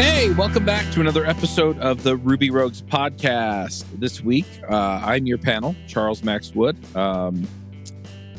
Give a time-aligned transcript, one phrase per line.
[0.00, 3.84] Hey, welcome back to another episode of the Ruby Rogues podcast.
[3.98, 6.78] This week, uh, I'm your panel, Charles Max Wood.
[6.94, 7.48] Um,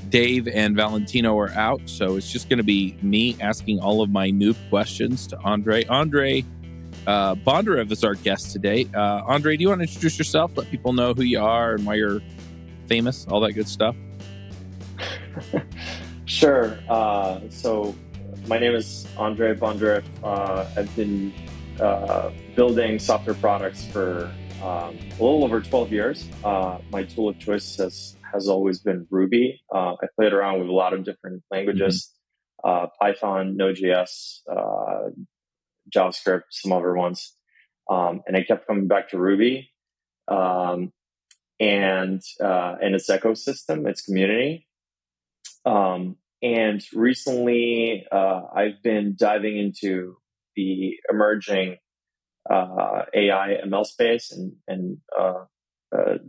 [0.08, 4.10] Dave and Valentino are out, so it's just going to be me asking all of
[4.10, 5.83] my noob questions to Andrei.
[5.90, 6.46] Andrei
[7.06, 8.87] uh, Bondarev is our guest today.
[8.96, 10.55] Uh, Andrei, do you want to introduce yourself?
[10.55, 12.21] Let people know who you are and why you're
[12.87, 13.97] famous, all that good stuff.
[16.23, 16.80] sure.
[16.88, 17.94] Uh, so,
[18.48, 20.05] my name is Andrei Bondarev.
[20.23, 21.34] Uh, I've been
[21.79, 26.27] uh, building software products for um, a little over 12 years.
[26.43, 29.61] Uh, my tool of choice has has always been Ruby.
[29.73, 32.13] Uh, I played around with a lot of different languages,
[32.63, 32.85] mm-hmm.
[32.85, 35.09] uh, Python, Node.js, uh,
[35.93, 37.34] JavaScript, some other ones.
[37.89, 39.71] Um, and I kept coming back to Ruby
[40.27, 40.93] um,
[41.59, 44.67] and uh, and its ecosystem, its community.
[45.65, 50.17] Um, and recently, uh, I've been diving into
[50.60, 51.77] the emerging
[52.49, 55.46] uh, AI ML space and and uh,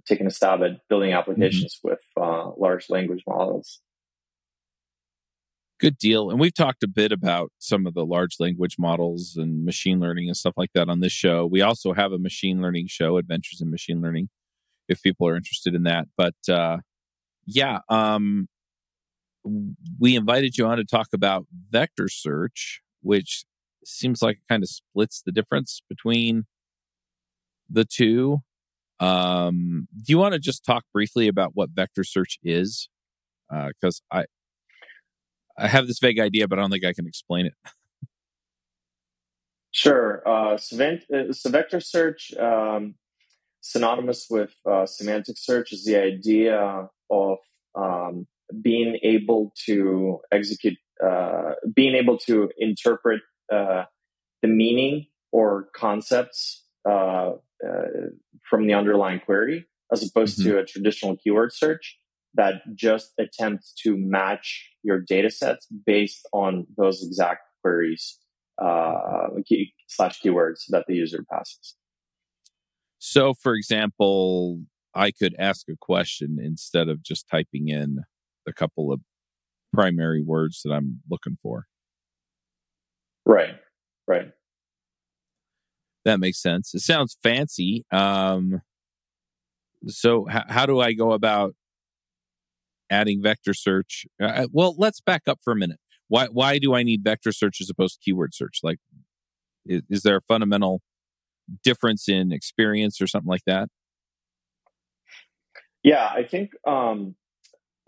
[0.06, 1.90] taking a stab at building applications mm-hmm.
[1.90, 3.80] with uh, large language models.
[5.80, 6.30] Good deal.
[6.30, 10.28] And we've talked a bit about some of the large language models and machine learning
[10.28, 11.46] and stuff like that on this show.
[11.46, 14.28] We also have a machine learning show, Adventures in Machine Learning,
[14.88, 16.06] if people are interested in that.
[16.18, 16.78] But uh,
[17.46, 18.48] yeah, um,
[19.98, 23.44] we invited you on to talk about vector search, which
[23.84, 26.44] seems like it kind of splits the difference between
[27.68, 28.38] the two.
[28.98, 32.88] Um, do you want to just talk briefly about what vector search is?
[33.48, 34.24] Because uh, I
[35.58, 37.54] I have this vague idea, but I don't think I can explain it.
[39.72, 40.20] Sure.
[40.28, 42.96] Uh, so, uh, so, vector search, um,
[43.60, 47.38] synonymous with uh, semantic search, is the idea of
[47.76, 48.26] um,
[48.62, 53.20] being able to execute, uh, being able to interpret
[53.52, 53.84] uh,
[54.42, 57.32] the meaning or concepts uh,
[57.66, 57.86] uh,
[58.48, 60.50] from the underlying query as opposed mm-hmm.
[60.50, 61.98] to a traditional keyword search
[62.34, 68.18] that just attempts to match your data sets based on those exact queries
[68.62, 71.76] uh, key, slash keywords that the user passes.
[72.98, 74.60] So, for example,
[74.94, 78.00] I could ask a question instead of just typing in
[78.46, 79.00] a couple of
[79.72, 81.66] primary words that I'm looking for.
[83.26, 83.54] Right,
[84.06, 84.30] right.
[86.04, 86.74] That makes sense.
[86.74, 87.84] It sounds fancy.
[87.92, 88.62] Um,
[89.86, 91.54] so, h- how do I go about
[92.90, 94.06] adding vector search?
[94.20, 95.78] Uh, uh, well, let's back up for a minute.
[96.08, 98.60] Why why do I need vector search as opposed to keyword search?
[98.62, 98.78] Like,
[99.66, 100.82] is, is there a fundamental
[101.62, 103.68] difference in experience or something like that?
[105.82, 107.14] Yeah, I think um,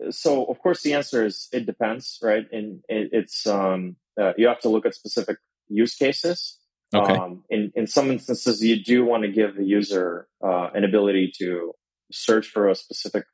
[0.09, 0.45] so.
[0.45, 2.45] Of course, the answer is it depends, right?
[2.51, 5.37] And it, it's um, uh, you have to look at specific
[5.67, 6.59] use cases.
[6.95, 7.15] Okay.
[7.15, 11.31] Um, in, in some instances, you do want to give the user uh, an ability
[11.39, 11.73] to
[12.11, 13.25] search for a specific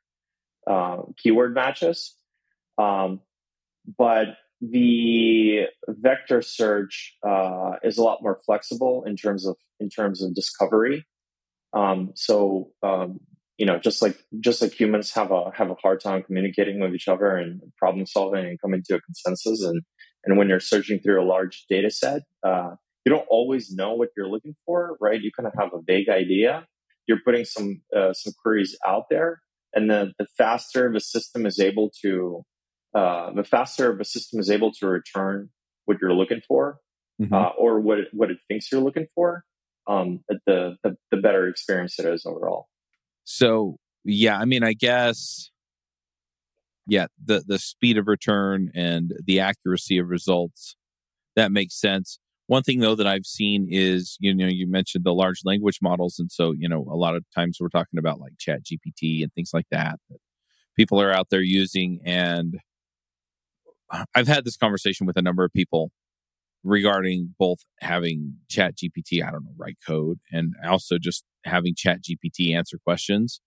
[0.66, 2.16] uh, keyword matches.
[2.78, 3.20] Um,
[3.98, 4.28] but
[4.60, 10.34] the vector search uh, is a lot more flexible in terms of in terms of
[10.34, 11.06] discovery.
[11.72, 13.20] Um, so um,
[13.60, 16.94] you know, just like just like humans have a have a hard time communicating with
[16.94, 19.82] each other and problem solving and coming to a consensus, and
[20.24, 22.70] and when you're searching through a large data set, uh,
[23.04, 25.20] you don't always know what you're looking for, right?
[25.20, 26.66] You kind of have a vague idea.
[27.06, 29.42] You're putting some uh, some queries out there,
[29.74, 32.42] and the the faster the system is able to
[32.94, 35.50] uh, the faster the system is able to return
[35.84, 36.78] what you're looking for
[37.20, 37.34] mm-hmm.
[37.34, 39.44] uh, or what it, what it thinks you're looking for,
[39.86, 42.68] um, the, the the better experience it is overall.
[43.24, 45.50] So yeah, I mean, I guess
[46.86, 50.76] yeah, the the speed of return and the accuracy of results
[51.36, 52.18] that makes sense.
[52.46, 56.18] One thing though that I've seen is, you know, you mentioned the large language models.
[56.18, 59.32] And so, you know, a lot of times we're talking about like chat GPT and
[59.32, 60.18] things like that that
[60.76, 62.00] people are out there using.
[62.04, 62.58] And
[64.14, 65.90] I've had this conversation with a number of people
[66.62, 72.00] regarding both having chat GPT, I don't know, write code and also just having chat
[72.02, 73.40] GPT answer questions,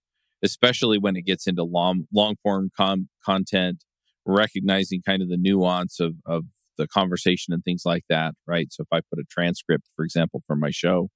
[0.44, 3.84] especially when it gets into long, long form com- content,
[4.26, 6.46] recognizing kind of the nuance of, of
[6.78, 8.72] the conversation and things like that, right?
[8.72, 11.10] So if I put a transcript, for example, from my show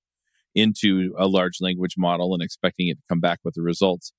[0.53, 4.13] into a large language model and expecting it to come back with the results,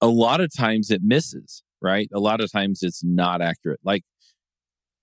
[0.00, 2.08] a lot of times it misses, right?
[2.12, 3.80] A lot of times it's not accurate.
[3.84, 4.02] Like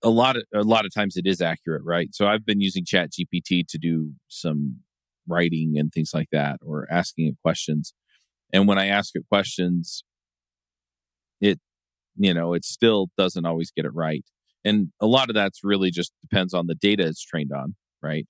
[0.04, 2.10] a lot of a lot of times it is accurate, right?
[2.14, 4.78] So I've been using Chat GPT to do some
[5.28, 7.94] writing and things like that, or asking it questions.
[8.54, 10.04] And when I ask it questions,
[11.42, 11.60] it
[12.18, 14.26] you know it still doesn't always get it right
[14.66, 18.28] and a lot of that's really just depends on the data it's trained on right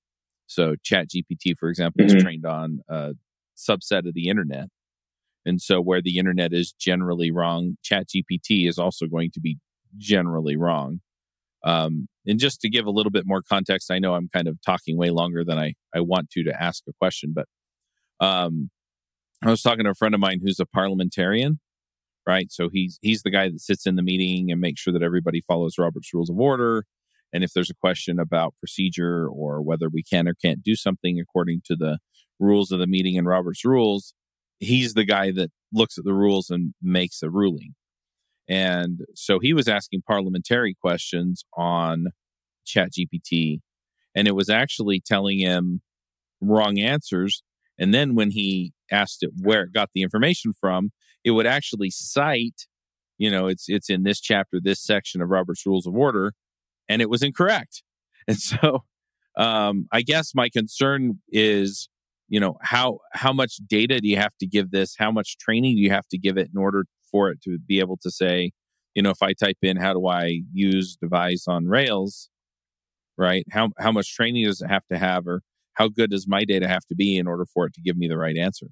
[0.48, 2.18] So Chat GPT, for example, mm-hmm.
[2.18, 3.14] is trained on a
[3.58, 4.68] subset of the internet.
[5.46, 9.58] And so where the internet is generally wrong, Chat GPT is also going to be
[9.98, 11.00] generally wrong.
[11.64, 14.58] Um, and just to give a little bit more context, I know I'm kind of
[14.66, 17.46] talking way longer than I, I want to to ask a question, but
[18.26, 18.70] um,
[19.44, 21.60] I was talking to a friend of mine who's a parliamentarian,
[22.28, 22.52] right?
[22.52, 25.42] So he's he's the guy that sits in the meeting and makes sure that everybody
[25.42, 26.86] follows Robert's Rules of Order
[27.34, 31.20] and if there's a question about procedure or whether we can or can't do something
[31.20, 32.00] according to the
[32.40, 34.14] rules of the meeting and Robert's rules,
[34.60, 37.74] he's the guy that looks at the rules and makes a ruling.
[38.52, 42.08] And so he was asking parliamentary questions on
[42.68, 43.62] ChatGPT,
[44.14, 45.82] and it was actually telling him
[46.42, 47.44] wrong answers.
[47.80, 50.92] And then when he asked it where it got the information from,
[51.24, 52.68] it would actually cite,
[53.18, 56.34] you know, it's it's in this chapter, this section of Robert's Rules of Order,
[56.90, 57.84] and it was incorrect.
[58.28, 58.84] And so,
[59.36, 61.90] um, I guess my concern is,
[62.30, 64.96] you know, how how much data do you have to give this?
[65.00, 67.80] How much training do you have to give it in order for it to be
[67.80, 68.52] able to say,
[68.96, 72.30] you know, if I type in how do I use Devise on Rails,
[73.18, 73.46] right?
[73.52, 75.42] How how much training does it have to have, or
[75.74, 78.08] how good does my data have to be in order for it to give me
[78.08, 78.68] the right answer?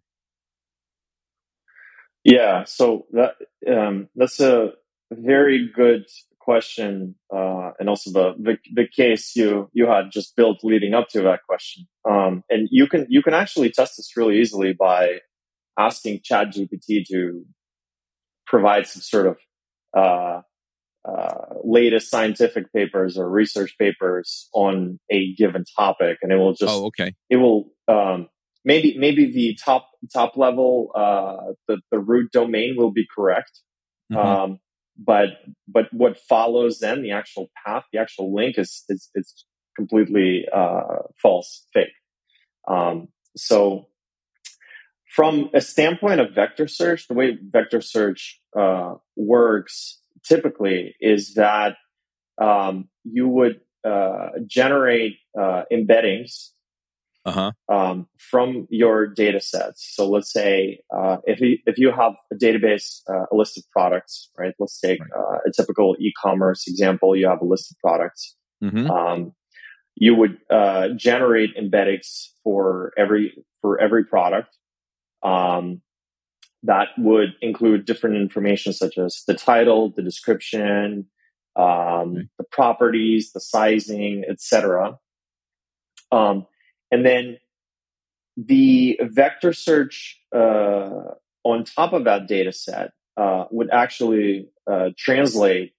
[2.24, 3.36] Yeah, so that
[3.68, 4.74] um, that's a
[5.12, 6.06] very good
[6.40, 11.08] question uh, and also the, the, the case you you had just built leading up
[11.10, 11.88] to that question.
[12.10, 15.20] Um, and you can you can actually test this really easily by
[15.78, 17.46] asking ChatGPT to
[18.50, 19.38] provide some sort of
[19.96, 20.42] uh,
[21.08, 26.72] uh, latest scientific papers or research papers on a given topic, and it will just
[26.72, 28.28] oh okay it will um,
[28.66, 33.62] maybe maybe the top top level uh, the the root domain will be correct.
[34.12, 34.28] Mm-hmm.
[34.28, 34.60] Um,
[34.98, 35.30] but
[35.68, 39.46] but what follows then the actual path the actual link is is, is
[39.78, 41.88] completely uh, false fake
[42.68, 43.08] um,
[43.38, 43.88] so
[45.16, 51.76] from a standpoint of vector search the way vector search uh, works typically is that
[52.42, 56.50] um, you would uh, generate uh, embeddings
[57.26, 57.52] uh-huh.
[57.68, 59.94] um, from your data sets.
[59.96, 63.64] So let's say uh, if you, if you have a database, uh, a list of
[63.72, 64.54] products, right?
[64.60, 65.10] Let's take right.
[65.18, 67.16] Uh, a typical e-commerce example.
[67.16, 68.36] You have a list of products.
[68.64, 68.90] Mm-hmm.
[68.90, 69.34] Um,
[69.96, 74.56] you would uh, generate embeddings for every for every product.
[75.24, 75.82] Um,
[76.64, 81.08] that would include different information such as the title, the description,
[81.56, 82.28] um, okay.
[82.38, 84.98] the properties, the sizing, etc.
[86.12, 86.48] Um,
[86.92, 87.38] and then
[88.36, 91.14] the vector search uh,
[91.44, 95.74] on top of that data set uh, would actually uh, translate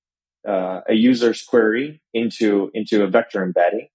[0.47, 3.89] uh, a user's query into, into a vector embedding.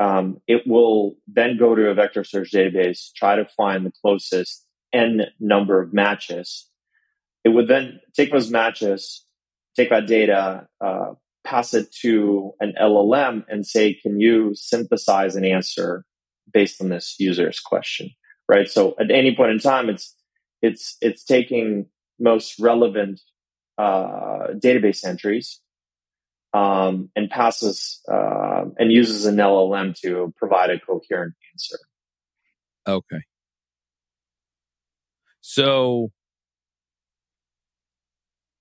[0.00, 4.67] Um, it will then go to a vector search database, try to find the closest
[4.92, 6.68] n number of matches.
[7.44, 9.24] It would then take those matches,
[9.76, 11.14] take that data, uh,
[11.44, 16.04] pass it to an LLM and say, can you synthesize an answer
[16.52, 18.10] based on this user's question,
[18.48, 18.68] right?
[18.68, 20.14] So at any point in time, it's
[20.60, 21.86] it's it's taking
[22.18, 23.20] most relevant
[23.78, 25.60] uh, database entries
[26.52, 31.78] um, and passes uh, and uses an LLM to provide a coherent answer.
[32.86, 33.22] Okay.
[35.50, 36.10] So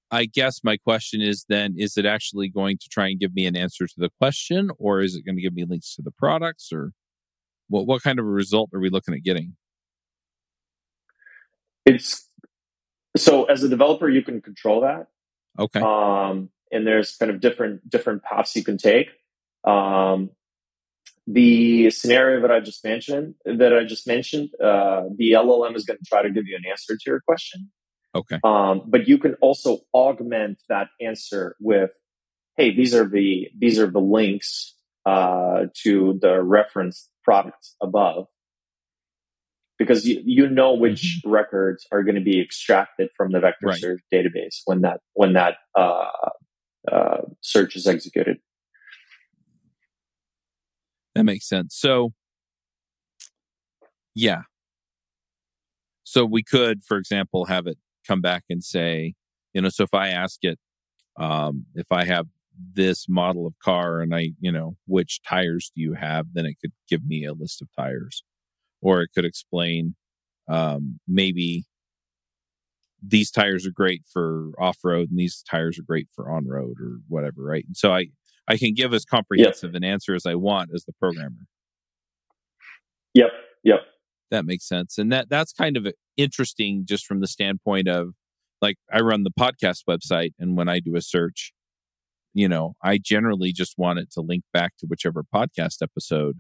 [0.10, 3.46] I guess my question is then is it actually going to try and give me
[3.46, 6.12] an answer to the question or is it going to give me links to the
[6.12, 6.94] products or
[7.68, 9.58] what what kind of a result are we looking at getting?
[11.86, 12.30] It's
[13.18, 15.08] so as a developer, you can control that.
[15.60, 15.82] Okay.
[15.82, 19.10] Um, and there's kind of different different paths you can take.
[19.66, 20.30] Um,
[21.28, 26.00] the scenario that I just mentioned, that I just mentioned, uh, the LLM is going
[26.00, 27.70] to try to give you an answer to your question.
[28.16, 28.40] Okay.
[28.44, 31.92] Um, but you can also augment that answer with,
[32.56, 34.74] "Hey, these are the these are the links
[35.06, 38.28] uh, to the reference products above
[39.78, 41.30] because you, you know which mm-hmm.
[41.30, 43.80] records are going to be extracted from the vector right.
[43.80, 46.08] search database when that when that uh,
[46.92, 48.38] uh, search is executed.
[51.18, 51.76] That makes sense.
[51.76, 52.14] So,
[54.16, 54.42] yeah.
[56.04, 59.14] So we could, for example, have it come back and say,
[59.54, 60.60] you know, so if I ask it,
[61.20, 62.28] um, if I have
[62.74, 66.28] this model of car and I, you know, which tires do you have?
[66.34, 68.24] Then it could give me a list of tires.
[68.82, 69.96] Or it could explain
[70.48, 71.66] um, maybe
[73.06, 76.78] these tires are great for off road and these tires are great for on road
[76.80, 77.66] or whatever, right?
[77.66, 78.08] And so I,
[78.48, 79.78] I can give as comprehensive yep.
[79.78, 81.48] an answer as I want as the programmer.
[83.14, 83.32] Yep.
[83.64, 83.80] Yep.
[84.32, 84.98] That makes sense.
[84.98, 88.10] And that that's kind of interesting just from the standpoint of
[88.62, 91.54] like I run the podcast website and when I do a search,
[92.34, 96.40] you know, I generally just want it to link back to whichever podcast episode.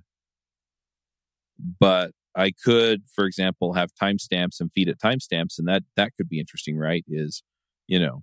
[1.79, 6.29] But I could, for example, have timestamps and feed it timestamps, and that that could
[6.29, 7.03] be interesting, right?
[7.07, 7.41] Is
[7.87, 8.21] you know,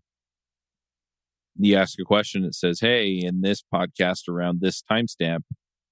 [1.56, 5.42] you ask a question, it says, "Hey, in this podcast around this timestamp,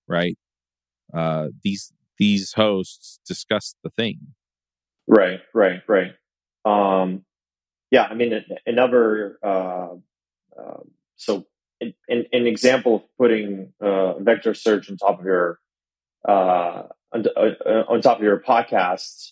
[0.09, 0.38] right?
[1.12, 4.35] Uh, these these hosts discuss the thing."
[5.07, 6.14] Right, right, right.
[6.64, 7.25] Um,
[7.90, 8.33] yeah, I mean,
[8.66, 9.97] another uh,
[10.59, 10.81] uh,
[11.16, 11.47] so
[11.81, 15.59] an, an, example of putting uh, vector search on top of your
[16.26, 19.31] uh, on, uh, on, top of your podcasts,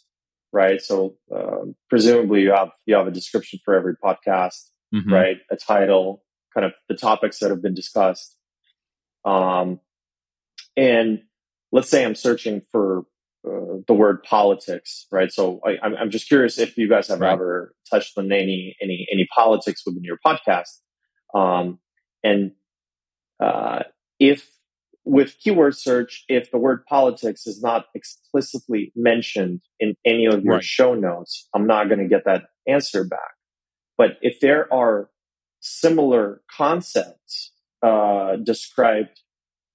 [0.53, 0.81] right?
[0.81, 5.13] So um, presumably you have you have a description for every podcast, mm-hmm.
[5.13, 5.37] right?
[5.51, 6.23] A title,
[6.55, 8.37] kind of the topics that have been discussed.
[9.25, 9.81] Um,
[10.77, 11.23] and
[11.73, 13.05] let's say I'm searching for
[13.47, 15.33] uh, the word politics, right?
[15.33, 17.33] So I, am just curious if you guys have right.
[17.33, 20.81] ever touched on any any any politics within your podcast,
[21.35, 21.79] um,
[22.23, 22.53] and
[23.43, 23.85] uh,
[24.19, 24.51] if
[25.05, 30.57] with keyword search, if the word politics is not explicitly mentioned in any of your
[30.57, 30.65] right.
[30.65, 33.40] show notes, I'm not going to get that answer back.
[34.01, 35.11] But if there are
[35.61, 37.53] similar concepts
[37.83, 39.21] uh, described,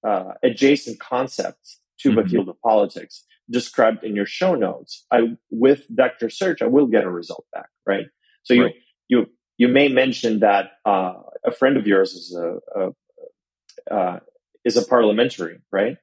[0.04, 2.18] uh, adjacent concepts to mm-hmm.
[2.18, 6.88] the field of politics described in your show notes, I with vector search, I will
[6.88, 8.06] get a result back, right?
[8.42, 8.74] So you right.
[9.06, 9.26] you
[9.58, 11.12] you may mention that uh,
[11.44, 14.18] a friend of yours is a, a uh,
[14.64, 15.98] is a parliamentary, right?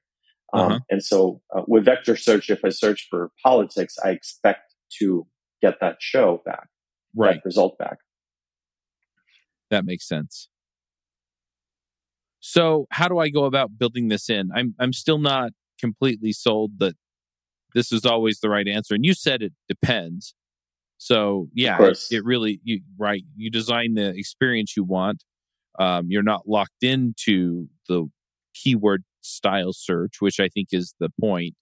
[0.53, 0.79] Um, uh-huh.
[0.89, 5.27] And so uh, with vector search, if I search for politics, I expect to
[5.61, 6.69] get that show back,
[7.13, 7.41] right?
[7.43, 7.97] result back.
[9.73, 10.49] That makes sense.
[12.39, 14.51] So, how do I go about building this in?
[14.53, 16.93] I'm I'm still not completely sold that
[17.73, 18.93] this is always the right answer.
[18.93, 20.35] And you said it depends.
[20.99, 23.23] So, yeah, it, it, really you right.
[23.35, 25.23] You design the experience you want.
[25.79, 28.05] Um, you're not locked into the
[28.53, 31.55] keyword style search, which I think is the point,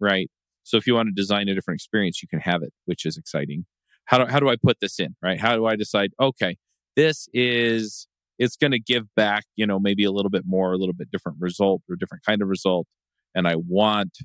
[0.00, 0.30] right?
[0.64, 3.16] So if you want to design a different experience, you can have it, which is
[3.16, 3.64] exciting.
[4.04, 5.40] How do, how do I put this in, right?
[5.40, 6.58] How do I decide, okay,
[6.96, 8.06] this is,
[8.38, 11.10] it's going to give back, you know, maybe a little bit more, a little bit
[11.10, 12.86] different result or different kind of result.
[13.34, 14.18] And I want,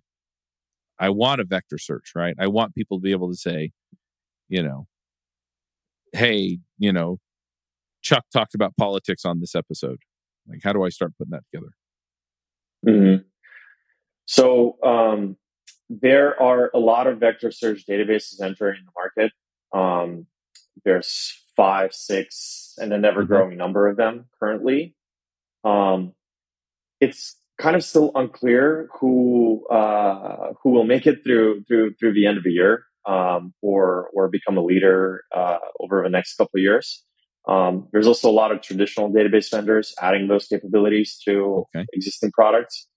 [1.00, 2.36] I want a vector search, right?
[2.40, 3.72] I want people to be able to say,
[4.48, 4.88] you know,
[6.14, 7.20] hey, you know,
[8.02, 10.00] Chuck talked about politics on this episode.
[10.48, 11.72] Like, how do I start putting that together?
[12.88, 13.24] Mm-hmm.
[14.26, 15.38] So um,
[15.90, 19.32] there are a lot of vector search databases entering the market.
[19.74, 20.28] Um,
[20.86, 23.58] there's five, six, and an ever growing mm-hmm.
[23.58, 24.96] number of them currently.
[25.66, 26.14] Um,
[27.02, 32.28] it's kind of still unclear who uh, who will make it through through through the
[32.28, 36.58] end of the year um, or or become a leader uh, over the next couple
[36.58, 37.04] of years.
[37.46, 41.86] Um, there's also a lot of traditional database vendors adding those capabilities to okay.
[41.92, 42.88] existing products.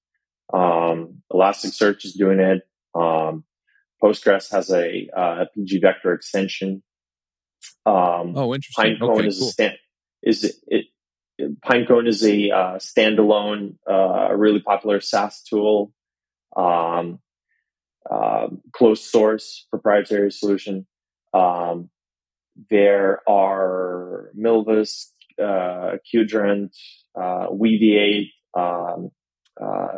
[0.55, 2.63] Um, Elasticsearch is doing it.
[2.95, 3.45] Um,
[4.03, 6.83] Postgres has a, uh, a pgvector extension.
[7.85, 8.97] Um, oh, interesting.
[9.01, 9.49] Pinecone okay, is cool.
[9.49, 9.75] a stand,
[10.23, 10.87] is it, it,
[11.67, 15.93] Pinecone is a uh, standalone, uh, really popular SaaS tool,
[16.57, 17.19] um,
[18.11, 20.87] uh, closed source proprietary solution.
[21.33, 21.91] Um,
[22.71, 25.07] there are Milvus,
[25.41, 26.77] uh, Qdrant,
[27.19, 28.31] uh, Weaviate.
[28.55, 29.11] Um,
[29.61, 29.89] uh,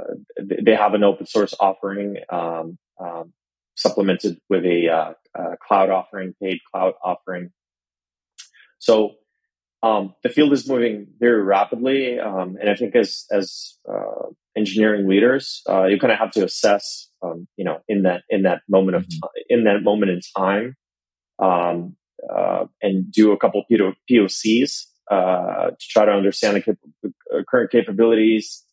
[0.40, 3.32] they have an open source offering um, um,
[3.74, 7.50] supplemented with a, uh, a, cloud offering, paid cloud offering.
[8.78, 9.14] So
[9.82, 15.08] um, the field is moving very rapidly, um, and I think as as uh, engineering
[15.08, 18.62] leaders, uh, you kind of have to assess, um, you know, in that in that
[18.68, 19.20] moment of mm-hmm.
[19.20, 20.76] time, in that moment in time,
[21.38, 21.96] um,
[22.34, 27.42] uh, and do a couple of POCs uh, to try to understand the cap- uh,
[27.48, 28.64] current capabilities,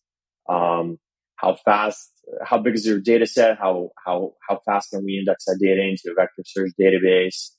[0.49, 0.97] um,
[1.41, 2.11] how fast,
[2.45, 5.81] how big is your data set, how how how fast can we index that data
[5.81, 7.49] into a vector search database.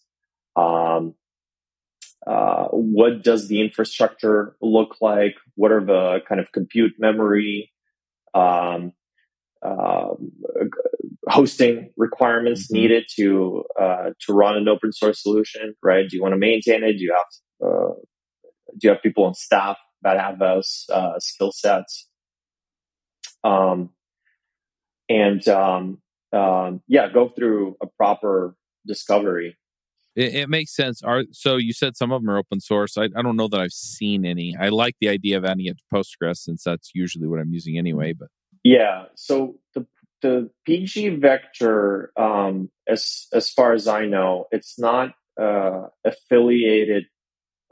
[0.57, 1.15] Um,
[2.27, 5.35] uh, what does the infrastructure look like?
[5.57, 7.73] What are the kind of compute memory
[8.35, 8.93] um,
[9.65, 10.15] uh,
[11.29, 12.83] hosting requirements mm-hmm.
[12.83, 16.09] needed to uh, to run an open source solution, right?
[16.09, 16.93] Do you want to maintain it?
[16.95, 17.95] Do you have uh,
[18.79, 22.09] do you have people on staff that have those uh, skill sets?
[23.45, 23.91] Um,
[25.09, 25.99] and um,
[26.33, 28.55] um, yeah, go through a proper
[28.87, 29.57] discovery.
[30.15, 31.03] It, it, makes sense.
[31.03, 32.99] Are so you said some of them are open source.
[32.99, 34.55] I, I don't know that I've seen any.
[34.59, 37.79] I like the idea of adding it to Postgres since that's usually what I'm using
[37.79, 38.13] anyway.
[38.13, 38.29] But
[38.63, 39.87] yeah, so the
[40.21, 47.07] the PG vector, um, as as far as I know, it's not uh, affiliated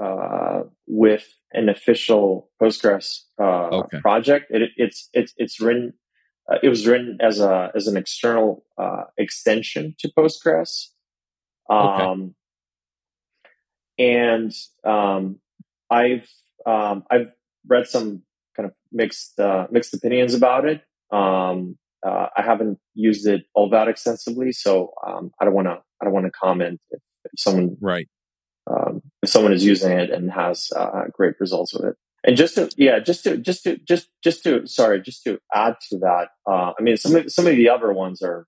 [0.01, 4.01] uh, with an official Postgres uh, okay.
[4.01, 4.47] project.
[4.51, 5.95] It, it's it's it's written.
[6.51, 10.87] Uh, it was written as a as an external uh, extension to Postgres.
[11.69, 12.35] Um,
[13.99, 14.15] okay.
[14.15, 14.53] And
[14.85, 15.41] um,
[15.91, 16.29] I've
[16.67, 17.33] um, I've
[17.67, 18.23] read some
[18.57, 20.83] kind of mixed uh, mixed opinions about it.
[21.13, 21.77] Um,
[22.07, 26.05] uh, I haven't used it all that extensively, so um, I don't want to I
[26.05, 28.09] don't want to comment if, if, someone right
[28.67, 31.97] um, if someone is using it and has uh, great results with it.
[32.23, 35.77] And just to yeah, just to just to just just to sorry, just to add
[35.91, 38.47] to that, uh, I mean some of some of the other ones are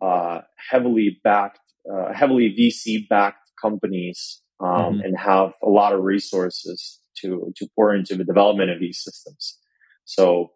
[0.00, 1.58] uh, heavily backed,
[1.92, 5.00] uh, heavily VC backed companies, um, mm-hmm.
[5.00, 9.58] and have a lot of resources to to pour into the development of these systems.
[10.04, 10.52] So,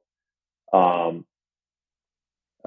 [0.72, 1.24] um,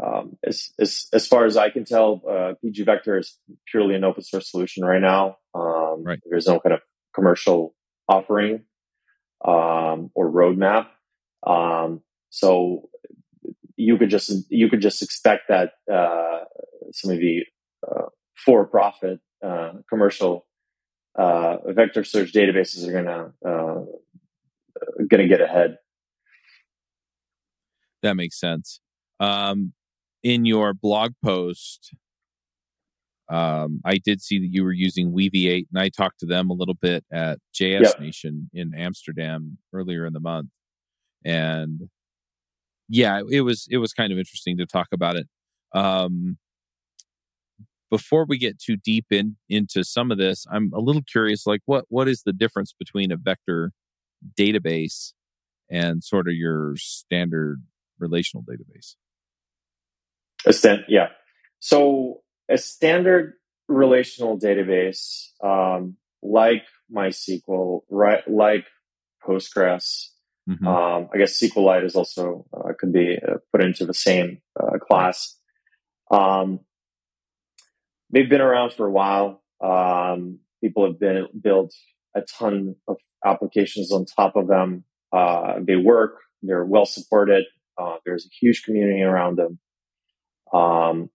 [0.02, 3.38] um, as, as, as far as I can tell, uh, PG Vector is
[3.68, 5.38] purely an open source solution right now.
[5.54, 6.20] Um, right.
[6.30, 6.82] There's no kind of
[7.14, 7.76] commercial
[8.08, 8.64] offering
[9.46, 10.88] um, or roadmap.
[11.46, 12.90] Um, so
[13.76, 16.44] you could just you could just expect that uh,
[16.92, 17.44] some of the
[17.88, 20.46] uh, for-profit uh, commercial
[21.18, 23.86] uh, vector search databases are gonna uh,
[25.10, 25.78] gonna get ahead.
[28.02, 28.82] That makes sense.
[29.20, 29.74] Um,
[30.24, 31.94] in your blog post,
[33.30, 36.54] um, I did see that you were using Weaviate, and I talked to them a
[36.54, 38.00] little bit at JS yep.
[38.00, 40.50] Nation in Amsterdam earlier in the month,
[41.24, 41.90] and
[42.88, 45.28] yeah, it was it was kind of interesting to talk about it.
[45.74, 46.38] Um,
[47.92, 51.62] before we get too deep in into some of this, I'm a little curious, like
[51.66, 53.72] what what is the difference between a vector
[54.38, 55.14] database
[55.70, 57.64] and sort of your standard
[58.00, 58.96] relational database?
[60.46, 61.08] A stand, yeah.
[61.60, 63.34] So a standard
[63.68, 68.66] relational database, um, like MySQL, right, like
[69.26, 70.08] Postgres.
[70.50, 70.68] Mm-hmm.
[70.68, 74.80] Um, I guess SQLite is also uh, could be uh, put into the same uh,
[74.80, 75.38] class.
[76.10, 76.62] Um,
[78.12, 79.44] they've been around for a while.
[79.64, 81.74] Um, people have been built
[82.16, 84.86] a ton of applications on top of them.
[85.12, 86.16] Uh, they work.
[86.42, 87.46] They're well supported.
[87.78, 89.60] Uh, there's a huge community around them.
[90.54, 91.10] Um,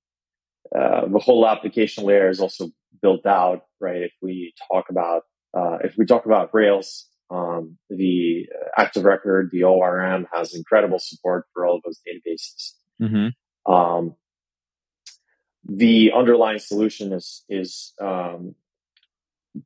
[0.74, 2.70] uh, the whole application layer is also
[3.00, 4.02] built out, right?
[4.02, 5.22] If we talk about
[5.56, 11.46] uh, if we talk about Rails, um, the Active Record, the ORM has incredible support
[11.52, 12.72] for all of those databases.
[13.00, 13.72] Mm-hmm.
[13.72, 14.16] Um,
[15.64, 18.54] the underlying solution is is um,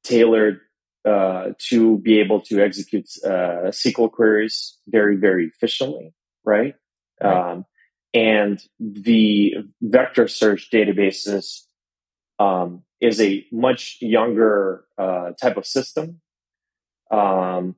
[0.02, 0.60] tailored
[1.04, 6.12] uh, to be able to execute uh, SQL queries very very efficiently,
[6.44, 6.74] right?
[7.22, 7.62] right.
[8.14, 11.62] Um, and the vector search databases
[12.38, 16.20] um, is a much younger uh, type of system.
[17.10, 17.76] Um,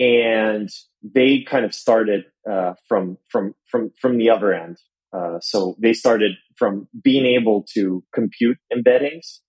[0.00, 0.68] and
[1.02, 4.78] they kind of started uh, from from from from the other end.
[5.12, 9.40] Uh, so they started from being able to compute embeddings,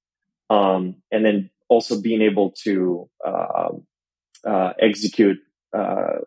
[0.50, 3.70] um, and then also being able to uh,
[4.46, 5.38] uh, execute
[5.76, 6.20] uh,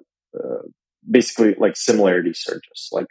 [1.08, 3.06] basically like similarity searches, like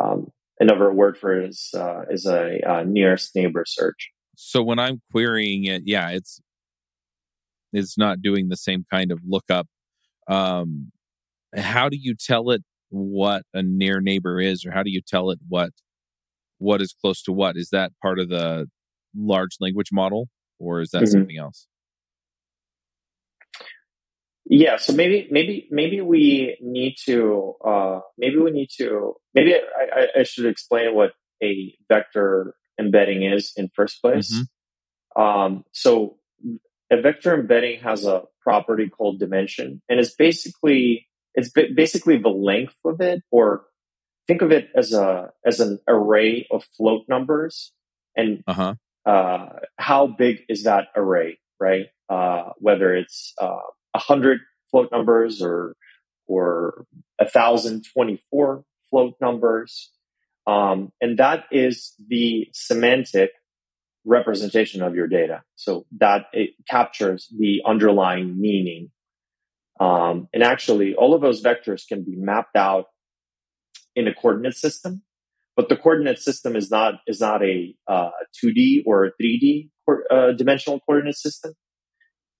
[0.00, 0.30] um,
[0.60, 4.10] another word for it is uh, is a uh, nearest neighbor search.
[4.36, 6.40] So when I'm querying it, yeah, it's
[7.72, 9.66] it's not doing the same kind of lookup.
[10.28, 10.92] Um,
[11.56, 15.30] how do you tell it what a near neighbor is, or how do you tell
[15.30, 15.70] it what
[16.58, 17.56] what is close to what?
[17.56, 18.66] Is that part of the
[19.16, 21.12] large language model, or is that mm-hmm.
[21.12, 21.66] something else?
[24.50, 30.20] Yeah, so maybe maybe maybe we need to uh, maybe we need to maybe I,
[30.20, 34.34] I, should explain what a vector embedding is in first place.
[34.34, 35.22] Mm-hmm.
[35.22, 36.16] Um, so
[36.90, 42.74] a vector embedding has a property called dimension, and it's basically it's basically the length
[42.86, 43.66] of it, or
[44.26, 47.74] think of it as a as an array of float numbers,
[48.16, 48.76] and uh-huh.
[49.04, 51.88] uh, how big is that array, right?
[52.08, 53.60] Uh, whether it's uh,
[53.94, 55.74] hundred float numbers or
[56.26, 56.84] or
[57.32, 59.90] thousand twenty four float numbers,
[60.46, 63.30] um, and that is the semantic
[64.04, 65.42] representation of your data.
[65.56, 68.90] So that it captures the underlying meaning.
[69.80, 72.86] Um, and actually, all of those vectors can be mapped out
[73.94, 75.02] in a coordinate system,
[75.56, 78.10] but the coordinate system is not is not a uh,
[78.42, 79.70] 2D or a 3D
[80.10, 81.54] uh, dimensional coordinate system.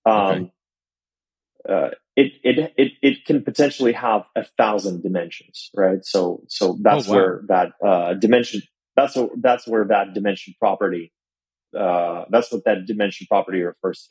[0.05, 0.51] Um, okay.
[1.67, 6.03] Uh, it, it, it, it can potentially have a thousand dimensions, right?
[6.03, 7.17] So, so that's oh, wow.
[7.17, 8.61] where that, uh, dimension,
[8.95, 11.11] that's, a, that's where that dimension property,
[11.77, 14.09] uh, that's what that dimension property refers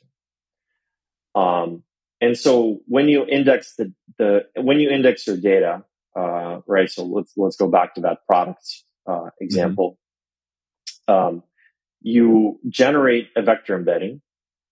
[1.35, 1.39] to.
[1.39, 1.83] Um,
[2.21, 5.83] and so when you index the, the, when you index your data,
[6.15, 6.89] uh, right?
[6.89, 8.65] So let's, let's go back to that product,
[9.07, 9.97] uh, example.
[11.09, 11.13] Mm-hmm.
[11.13, 11.43] Um,
[12.01, 14.21] you generate a vector embedding,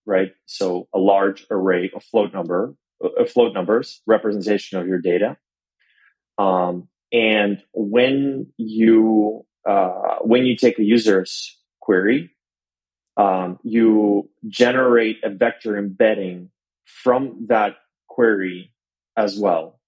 [0.08, 0.32] right?
[0.46, 5.38] So a large array of float number uh, float numbers representation of your data.
[6.40, 12.32] Um, and when you uh, when you take a user's query,
[13.18, 16.50] um, you generate a vector embedding
[16.86, 17.76] from that
[18.08, 18.74] query
[19.16, 19.80] as well.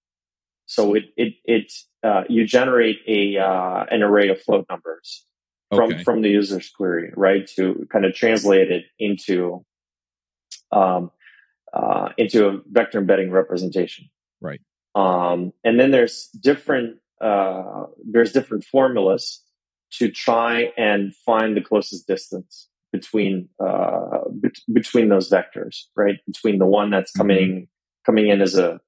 [0.65, 5.25] So it it it uh, you generate a uh, an array of float numbers
[5.73, 6.03] from okay.
[6.03, 7.47] from the user's query, right?
[7.55, 9.65] To kind of translate it into
[10.71, 11.11] um,
[11.73, 14.09] uh, into a vector embedding representation.
[14.41, 14.61] Right.
[14.95, 19.43] Um, and then there's different uh, there's different formulas
[19.91, 26.15] to try and find the closest distance between uh, be- between those vectors, right?
[26.25, 27.19] Between the one that's mm-hmm.
[27.19, 27.63] coming mm-hmm.
[28.05, 28.79] coming in as a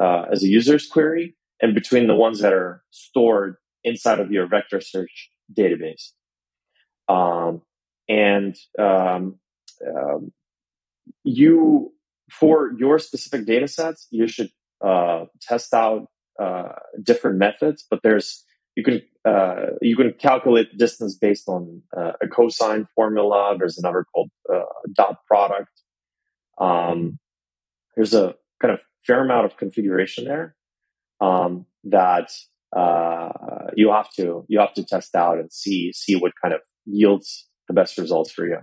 [0.00, 4.46] uh, as a user's query and between the ones that are stored inside of your
[4.46, 6.12] vector search database.
[7.08, 7.62] Um,
[8.08, 9.38] and um,
[9.86, 10.32] um
[11.24, 11.92] you
[12.30, 14.50] for your specific data sets, you should
[14.84, 16.08] uh, test out
[16.40, 18.44] uh, different methods, but there's
[18.76, 23.56] you can uh, you can calculate distance based on uh, a cosine formula.
[23.58, 24.62] There's another called uh,
[24.94, 25.72] dot product.
[26.60, 27.18] Um,
[27.96, 30.54] there's a kind of fair amount of configuration there
[31.20, 32.30] um, that
[32.76, 33.30] uh,
[33.74, 37.48] you have to you have to test out and see see what kind of yields
[37.66, 38.58] the best results for you.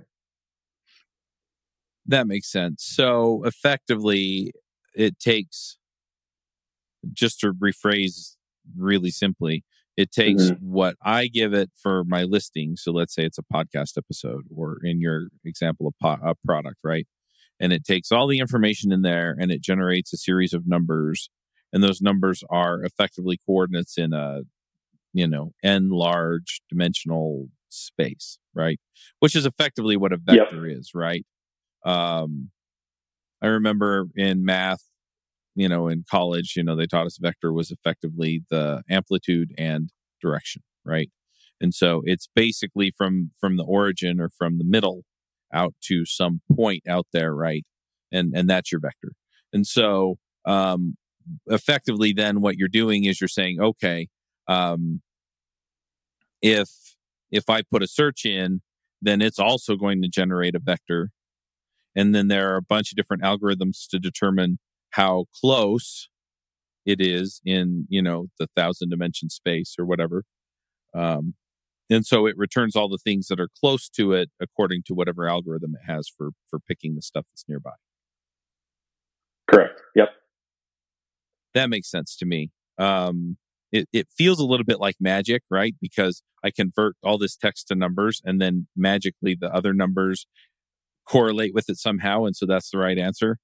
[2.06, 2.84] That makes sense.
[2.84, 4.52] So effectively,
[4.94, 5.78] it takes,
[7.12, 8.36] just to rephrase
[8.78, 9.64] really simply,
[9.98, 10.72] it takes mm-hmm.
[10.72, 12.76] what I give it for my listing.
[12.76, 16.82] So let's say it's a podcast episode, or in your example, a, po- a product,
[16.84, 17.08] right?
[17.60, 21.30] And it takes all the information in there and it generates a series of numbers.
[21.72, 24.42] And those numbers are effectively coordinates in a,
[25.14, 28.80] you know, n large dimensional space, right?
[29.20, 30.78] Which is effectively what a vector yep.
[30.78, 31.26] is, right?
[31.86, 32.50] Um,
[33.42, 34.84] I remember in math,
[35.56, 39.90] you know, in college, you know, they taught us vector was effectively the amplitude and
[40.22, 41.10] direction, right?
[41.62, 45.04] And so it's basically from from the origin or from the middle
[45.54, 47.66] out to some point out there, right?
[48.12, 49.14] And and that's your vector.
[49.54, 50.98] And so um,
[51.48, 54.08] effectively, then what you're doing is you're saying, okay,
[54.48, 55.02] um,
[56.42, 56.70] if
[57.32, 58.62] if I put a search in,
[59.02, 61.12] then it's also going to generate a vector
[61.96, 64.60] and then there are a bunch of different algorithms to determine
[64.92, 66.10] how close
[66.86, 70.24] it is in you know the thousand dimension space or whatever.
[70.94, 71.34] Um,
[71.90, 75.28] and so it returns all the things that are close to it according to whatever
[75.28, 77.72] algorithm it has for for picking the stuff that's nearby.
[79.50, 79.82] Correct.
[79.96, 80.10] Yep.
[81.54, 82.52] That makes sense to me.
[82.78, 83.38] Um,
[83.72, 85.76] it, it feels a little bit like magic right?
[85.82, 90.28] Because i convert all this text to numbers and then magically the other numbers
[91.08, 92.26] correlate with it somehow.
[92.26, 93.38] And so that's the right answer.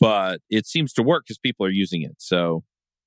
[0.00, 2.16] But it seems to work because people are using it.
[2.18, 2.64] So,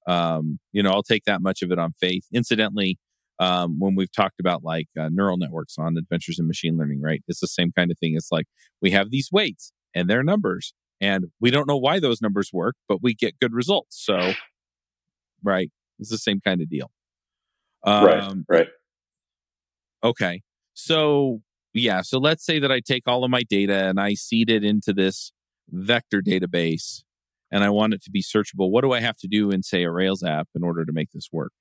[0.07, 2.25] um, you know, I'll take that much of it on faith.
[2.33, 2.97] Incidentally,
[3.39, 7.23] um, when we've talked about like uh, neural networks on adventures in machine learning, right?
[7.27, 8.13] It's the same kind of thing.
[8.15, 8.45] It's like
[8.81, 12.75] we have these weights and their numbers, and we don't know why those numbers work,
[12.87, 14.01] but we get good results.
[14.05, 14.33] So,
[15.43, 16.91] right, it's the same kind of deal.
[17.83, 18.59] Um, right.
[18.59, 18.67] Right.
[20.03, 20.41] Okay.
[20.73, 21.41] So
[21.73, 24.63] yeah, so let's say that I take all of my data and I seed it
[24.63, 25.31] into this
[25.69, 27.03] vector database
[27.51, 28.71] and I want it to be searchable.
[28.71, 31.11] What do I have to do in, say, a Rails app in order to make
[31.11, 31.51] this work?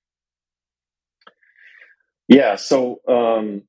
[2.28, 3.62] Yeah, so um,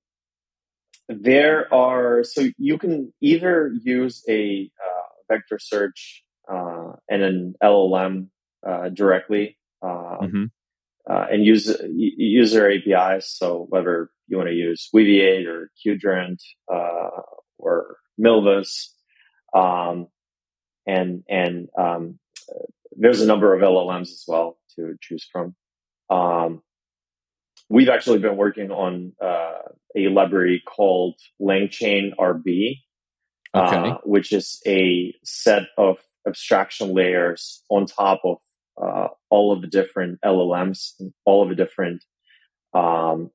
[1.09, 8.27] there are, so you can either use a uh, vector search uh, and an LLM
[8.67, 9.57] uh, directly.
[9.81, 10.43] Um, mm-hmm.
[11.09, 13.35] Uh, and use user APIs.
[13.35, 17.21] So whether you want to use Weaviate or Qdrant uh,
[17.57, 18.87] or Milvus.
[19.53, 20.07] Um,
[20.87, 22.19] and and um,
[22.95, 25.55] there's a number of LLMs as well to choose from.
[26.09, 26.61] Um,
[27.69, 29.59] we've actually been working on uh,
[29.95, 32.79] a library called LangChain RB,
[33.53, 33.89] uh, okay.
[33.91, 38.37] uh, which is a set of abstraction layers on top of
[38.81, 40.93] uh, all of the different LLMs,
[41.25, 42.03] all of the different
[42.73, 43.29] um,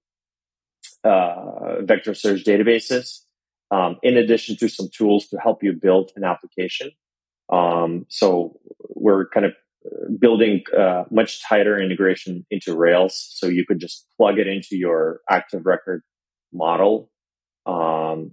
[1.04, 3.20] uh, vector search databases,
[3.70, 6.90] um, in addition to some tools to help you build an application.
[7.52, 8.58] Um, so
[8.94, 9.52] we're kind of
[10.18, 15.20] building uh, much tighter integration into Rails, so you could just plug it into your
[15.30, 16.02] active record
[16.52, 17.10] model
[17.66, 18.32] um,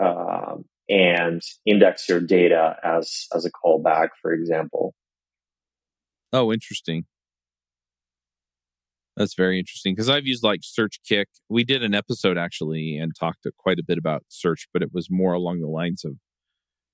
[0.00, 0.56] uh,
[0.88, 4.94] and index your data as as a callback, for example.
[6.34, 7.06] Oh, interesting.
[9.16, 11.26] That's very interesting because I've used like Searchkick.
[11.48, 15.08] We did an episode actually and talked quite a bit about search, but it was
[15.10, 16.14] more along the lines of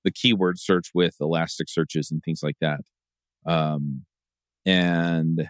[0.05, 2.81] the keyword search with elastic searches and things like that.
[3.45, 4.05] Um,
[4.65, 5.49] and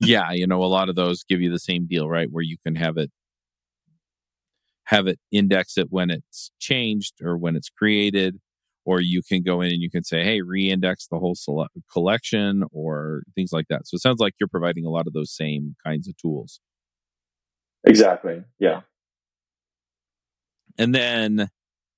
[0.00, 2.28] yeah, you know, a lot of those give you the same deal, right?
[2.30, 3.12] Where you can have it
[4.84, 8.38] have it index it when it's changed or when it's created
[8.86, 12.64] or you can go in and you can say hey re-index the whole select collection
[12.72, 13.86] or things like that.
[13.86, 16.60] So it sounds like you're providing a lot of those same kinds of tools.
[17.84, 18.42] Exactly.
[18.58, 18.82] Yeah.
[20.78, 21.50] And then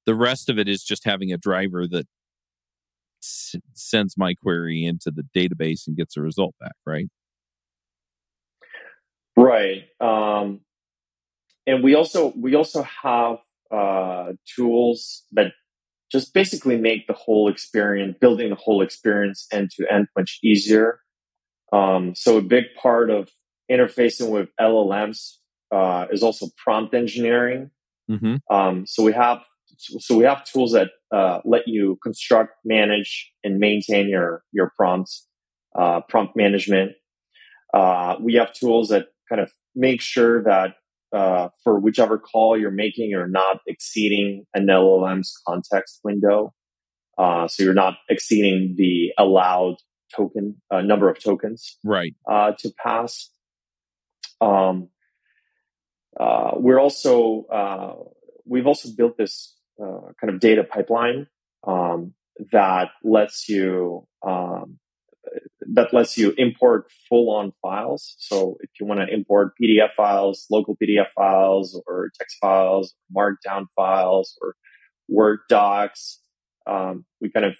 [0.06, 2.06] the rest of it is just having a driver that
[3.22, 7.08] s- sends my query into the database and gets a result back right?
[9.36, 9.84] Right.
[10.00, 10.62] Um,
[11.66, 13.36] and we also we also have
[13.70, 15.52] uh, tools that
[16.10, 21.00] just basically make the whole experience, building the whole experience end to end much easier.
[21.72, 23.28] Um, so a big part of
[23.70, 25.34] interfacing with LLMs
[25.70, 27.70] uh, is also prompt engineering.
[28.10, 28.36] Mm-hmm.
[28.50, 29.42] Um, so we have
[29.76, 35.26] so we have tools that uh, let you construct, manage, and maintain your your prompts,
[35.78, 36.92] uh, prompt management.
[37.74, 40.74] Uh, we have tools that kind of make sure that
[41.12, 46.52] uh, for whichever call you're making, you're not exceeding an LLM's context window.
[47.16, 49.76] Uh, so you're not exceeding the allowed
[50.16, 52.14] token uh, number of tokens, right?
[52.28, 53.30] Uh, to pass.
[54.40, 54.88] Um,
[56.18, 57.94] uh, we're also uh,
[58.44, 61.26] we've also built this kind of data pipeline
[61.66, 62.14] um,
[62.52, 64.78] that lets you um,
[65.74, 68.16] that lets you import full on files.
[68.18, 73.66] So if you want to import PDF files, local PDF files, or text files, markdown
[73.76, 74.54] files, or
[75.08, 76.20] Word docs,
[76.66, 77.56] um, we kind of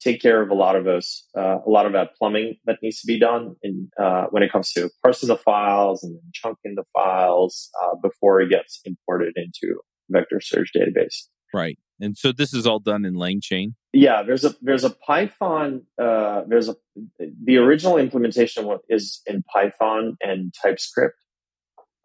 [0.00, 3.00] take care of a lot of those, uh, a lot of that plumbing that needs
[3.00, 6.84] to be done in, uh, when it comes to parsing the files and chunking the
[6.94, 11.26] files uh, before it gets imported into vector search database.
[11.52, 11.78] Right.
[12.00, 13.74] And so this is all done in LangChain.
[13.92, 15.82] Yeah, there's a there's a Python.
[16.00, 16.76] Uh, there's a
[17.18, 21.16] the original implementation is in Python and TypeScript.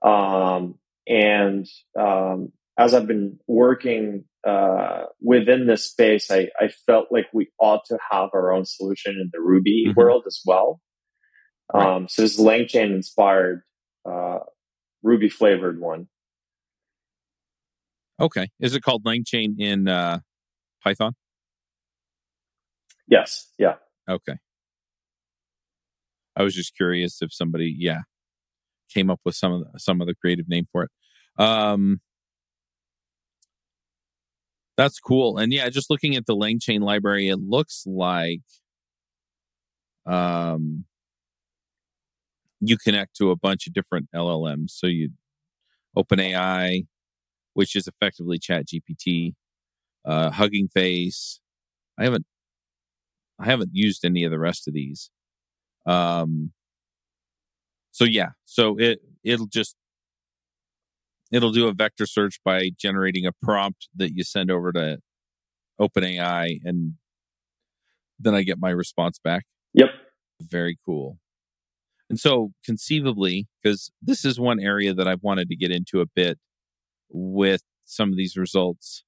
[0.01, 0.75] Um,
[1.08, 1.67] and
[1.99, 7.86] um, as I've been working uh, within this space, I, I felt like we ought
[7.86, 9.99] to have our own solution in the Ruby mm-hmm.
[9.99, 10.82] world as well.
[11.73, 11.86] Right.
[11.86, 13.62] Um, so this LangChain inspired
[14.10, 14.39] uh,
[15.01, 16.08] Ruby flavored one.
[18.19, 18.49] Okay.
[18.60, 20.19] Is it called LangChain in uh,
[20.84, 21.15] Python?
[23.08, 23.49] Yes.
[23.58, 23.76] Yeah.
[24.10, 24.38] Okay.
[26.36, 28.02] I was just curious if somebody, yeah,
[28.89, 30.91] came up with some of the, some other creative name for it.
[31.38, 32.02] Um,
[34.78, 35.38] that's cool.
[35.38, 38.41] And yeah, just looking at the LangChain library, it looks like
[40.06, 40.86] um,
[42.60, 44.71] you connect to a bunch of different LLMs.
[44.71, 45.12] So you
[45.95, 46.88] OpenAI,
[47.54, 49.34] which is effectively Chat GPT,
[50.06, 51.39] uh, Hugging Face.
[52.00, 52.26] I haven't
[53.39, 55.10] I haven't used any of the rest of these.
[55.86, 56.52] Um
[57.92, 59.76] so yeah, so it it'll just
[61.32, 65.00] it'll do a vector search by generating a prompt that you send over to
[65.80, 66.94] OpenAI and
[68.20, 69.46] then I get my response back.
[69.74, 69.89] Yep.
[70.42, 71.18] Very cool.
[72.10, 76.06] And so conceivably, because this is one area that I've wanted to get into a
[76.06, 76.38] bit
[77.13, 79.04] with some of these results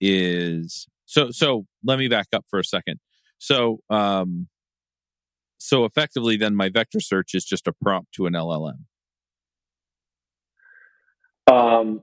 [0.00, 2.98] is so so let me back up for a second.
[3.38, 4.48] So um
[5.62, 8.74] so effectively then my vector search is just a prompt to an llm
[11.46, 12.02] um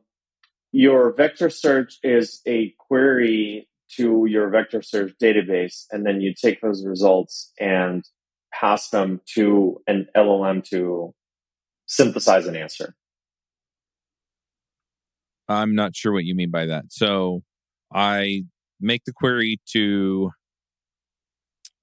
[0.71, 6.61] your vector search is a query to your vector search database and then you take
[6.61, 8.05] those results and
[8.53, 11.13] pass them to an llm to
[11.85, 12.95] synthesize an answer
[15.49, 16.85] I'm not sure what you mean by that.
[16.89, 17.41] So
[17.93, 18.43] I
[18.79, 20.29] make the query to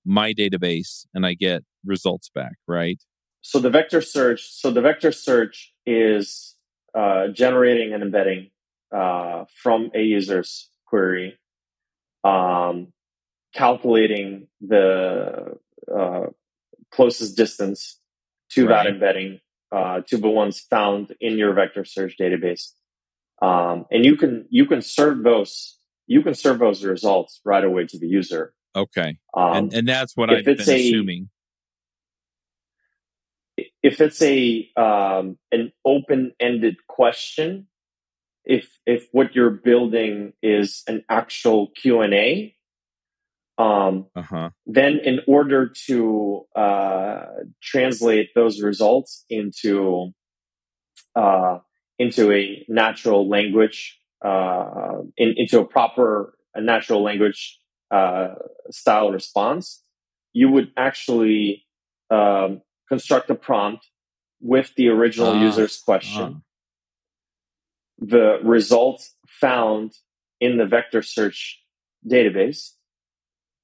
[0.04, 3.02] my database and I get results back, right?
[3.42, 6.54] So the vector search, so the vector search is
[6.94, 8.50] uh, generating an embedding
[8.94, 11.36] uh, from a user's query,
[12.22, 12.92] um,
[13.52, 15.58] calculating the
[15.92, 16.26] uh,
[16.92, 17.98] closest distance
[18.50, 18.84] to right.
[18.84, 19.40] that embedding
[19.72, 22.70] uh, to the ones found in your vector search database
[23.42, 27.86] um, and you can you can serve those you can serve those results right away
[27.86, 28.54] to the user.
[28.74, 31.30] Okay, um, and and that's what I've been a, assuming.
[33.82, 37.68] if it's a um, an open ended question,
[38.44, 42.54] if if what you're building is an actual Q and A,
[43.58, 44.50] um, uh-huh.
[44.66, 47.24] then in order to uh,
[47.62, 50.12] translate those results into
[51.14, 51.58] uh,
[51.98, 57.58] into a natural language, uh, in, into a proper a natural language
[57.90, 58.34] uh,
[58.70, 59.82] style response,
[60.32, 61.64] you would actually
[62.10, 63.86] um, construct a prompt
[64.40, 66.22] with the original ah, user's question.
[66.22, 66.40] Ah.
[67.98, 69.92] The results found
[70.40, 71.62] in the vector search
[72.06, 72.72] database,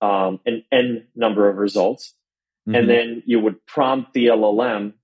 [0.01, 2.15] um, an n number of results,
[2.69, 2.75] mm-hmm.
[2.75, 4.95] and then you would prompt the LLM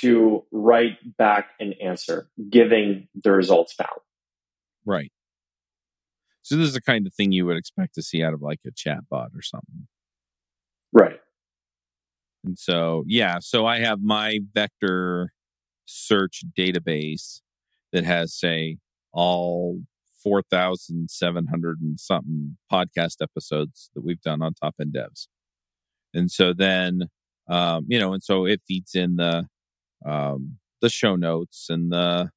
[0.00, 4.00] to write back an answer, giving the results found.
[4.84, 5.10] Right.
[6.42, 8.60] So this is the kind of thing you would expect to see out of like
[8.66, 9.88] a chatbot or something.
[10.92, 11.20] Right.
[12.44, 15.32] And so, yeah, so I have my vector
[15.86, 17.40] search database
[17.92, 18.76] that has, say,
[19.12, 19.80] all
[20.22, 25.28] 4,700 and something podcast episodes that we've done on Top End Devs.
[26.12, 27.04] And so then,
[27.48, 29.46] um, you know, and so it feeds in the,
[30.04, 32.30] um, the show notes and the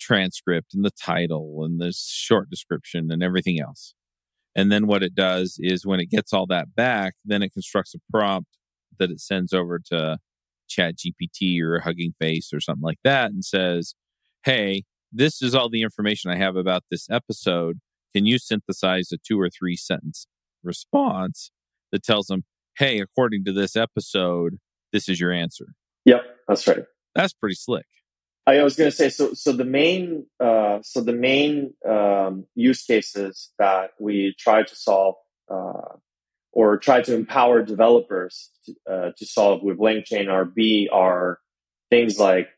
[0.00, 3.94] transcript and the title and the short description and everything else.
[4.54, 7.94] And then what it does is when it gets all that back, then it constructs
[7.94, 8.50] a prompt
[8.98, 10.18] that it sends over to
[10.68, 13.94] chat gpt or hugging face or something like that and says
[14.44, 17.78] hey this is all the information i have about this episode.
[18.14, 20.26] Can you synthesize a two or three sentence
[20.62, 21.50] response
[21.92, 22.44] that tells them
[22.78, 24.58] hey according to this episode
[24.92, 25.66] this is your answer
[26.04, 26.84] yep that's right
[27.14, 27.86] that's pretty slick
[28.48, 29.34] I was going to say so.
[29.34, 35.16] So the main, uh, so the main um, use cases that we try to solve
[35.50, 35.96] uh,
[36.52, 41.40] or try to empower developers to, uh, to solve with LangChain RB are
[41.90, 42.48] things like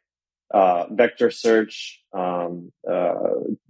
[0.55, 3.15] uh, vector search, um, uh,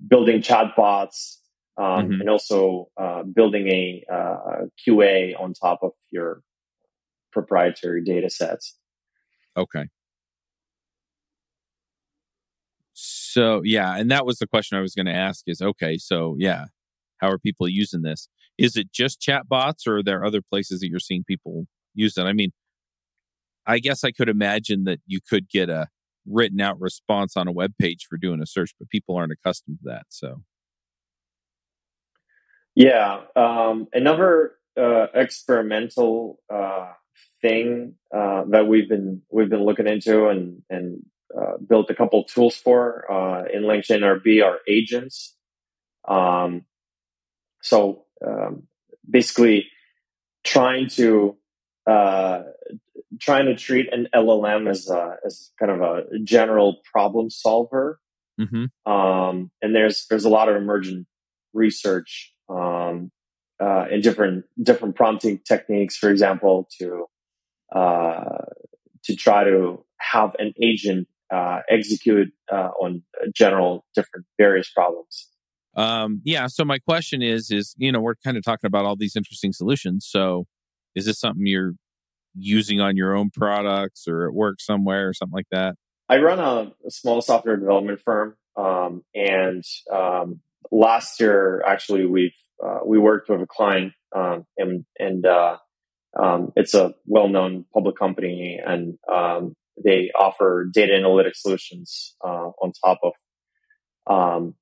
[0.07, 1.37] building chatbots,
[1.79, 2.21] um, mm-hmm.
[2.21, 6.43] and also uh, building a uh, QA on top of your
[7.33, 8.77] proprietary data sets.
[9.57, 9.87] Okay.
[13.31, 16.35] So yeah, and that was the question I was going to ask is okay, so
[16.39, 16.65] yeah,
[17.19, 18.29] how are people using this?
[18.59, 22.25] Is it just chatbots or are there other places that you're seeing people use it?
[22.25, 22.51] I mean,
[23.67, 25.87] I guess I could imagine that you could get a
[26.27, 29.79] written out response on a web page for doing a search, but people aren't accustomed
[29.79, 30.07] to that.
[30.09, 30.43] So,
[32.75, 36.93] yeah, um, another uh, experimental uh,
[37.41, 41.05] thing uh, that we've been we've been looking into and and
[41.39, 45.37] uh, built a couple tools for uh, in LangChain RB are agents.
[46.09, 46.65] Um,
[47.63, 48.65] so um,
[49.09, 49.67] basically
[50.45, 51.37] trying to
[51.87, 52.43] uh,
[53.21, 58.01] trying to treat an LLM as a, as kind of a general problem solver.
[58.41, 58.91] Mm-hmm.
[58.91, 61.07] Um, and there's there's a lot of emergent
[61.53, 63.11] research um,
[63.61, 67.07] uh, in different different prompting techniques, for example, to
[67.75, 68.45] uh,
[69.05, 73.03] to try to have an agent uh, execute uh, on
[73.35, 75.29] general different various problems.
[75.77, 76.47] Um, yeah.
[76.49, 79.53] So my question is, is you know, we're kind of talking about all these interesting
[79.53, 80.07] solutions.
[80.09, 80.47] So,
[80.95, 81.75] is this something you're
[82.35, 85.77] using on your own products or at work somewhere or something like that?
[86.09, 89.63] I run a, a small software development firm, um, and
[89.93, 90.41] um,
[90.73, 95.57] last year actually we've uh, we worked with a client, um, and and uh,
[96.21, 102.73] um, it's a well-known public company, and um, they offer data analytics solutions uh, on
[102.85, 103.13] top of
[104.07, 104.55] um,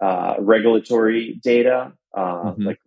[0.00, 2.66] uh, regulatory data, uh, mm-hmm.
[2.66, 2.78] like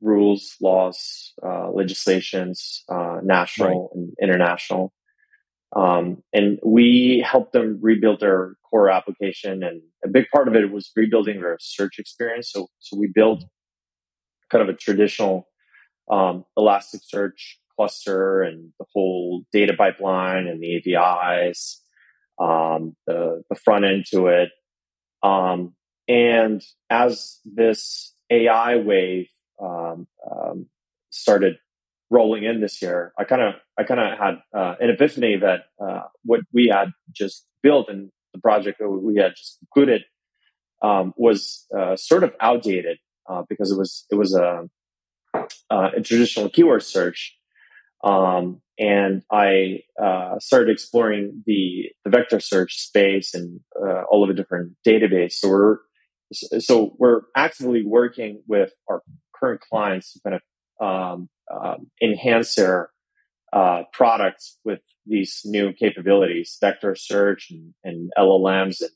[0.00, 3.96] rules, laws, uh, legislations, uh, national right.
[3.96, 4.92] and international.
[5.74, 9.62] Um, and we helped them rebuild their core application.
[9.62, 12.50] And a big part of it was rebuilding their search experience.
[12.52, 13.44] So, so we built
[14.50, 15.48] kind of a traditional
[16.10, 21.82] um, Elasticsearch cluster and the whole data pipeline and the APIs,
[22.40, 24.50] um, the, the front end to it.
[25.22, 25.74] Um,
[26.08, 29.28] and as this AI wave
[29.62, 30.66] um, um,
[31.10, 31.56] started
[32.10, 35.64] rolling in this year, I kind of I kind of had uh, an epiphany that
[35.82, 40.04] uh, what we had just built and the project that we had just concluded
[40.82, 42.98] um, was uh, sort of outdated
[43.28, 44.68] uh, because it was it was a,
[45.34, 47.36] uh, a traditional keyword search.
[48.02, 53.60] Um, and I uh, started exploring the, the vector search space and
[54.10, 55.32] all of the different databases.
[55.32, 55.78] So we're
[56.32, 59.02] so we're actively working with our
[59.34, 60.42] current clients to kind of
[60.84, 62.90] um, um, enhance their
[63.52, 68.90] uh, products with these new capabilities, vector search and, and LLMs, and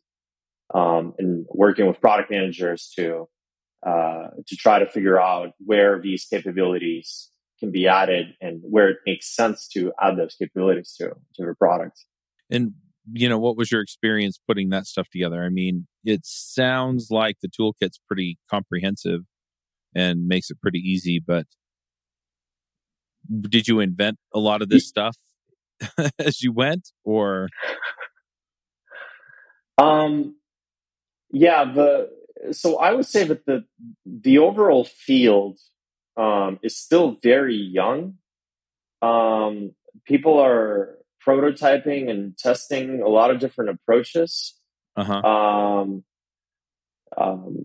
[0.74, 3.28] um, and working with product managers to
[3.86, 8.98] uh, to try to figure out where these capabilities can be added and where it
[9.07, 12.04] makes sense to add those capabilities to to your product.
[12.50, 12.74] And
[13.12, 15.44] you know, what was your experience putting that stuff together?
[15.44, 19.20] I mean, it sounds like the toolkit's pretty comprehensive
[19.94, 21.46] and makes it pretty easy, but
[23.40, 25.16] did you invent a lot of this stuff
[26.18, 27.48] as you went or
[29.78, 30.36] um
[31.30, 32.09] yeah the
[32.52, 33.64] so i would say that the
[34.04, 35.59] the overall field
[36.16, 38.14] um is still very young
[39.02, 39.72] um
[40.06, 40.96] people are
[41.26, 44.54] prototyping and testing a lot of different approaches.
[44.96, 45.12] Uh-huh.
[45.12, 46.04] Um,
[47.16, 47.64] um,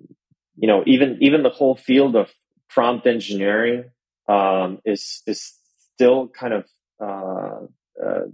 [0.58, 2.32] you know, even even the whole field of
[2.70, 3.86] prompt engineering
[4.28, 5.54] um, is is
[5.94, 6.66] still kind of
[7.02, 7.66] uh,
[8.04, 8.26] uh,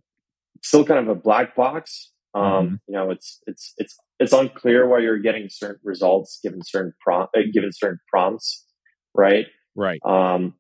[0.63, 2.11] still kind of a black box.
[2.33, 2.75] Um, mm-hmm.
[2.87, 7.35] You know, it's it's it's it's unclear why you're getting certain results given certain prompt
[7.35, 8.65] uh, given certain prompts,
[9.13, 9.45] right?
[9.77, 10.01] Right.
[10.03, 10.55] Um,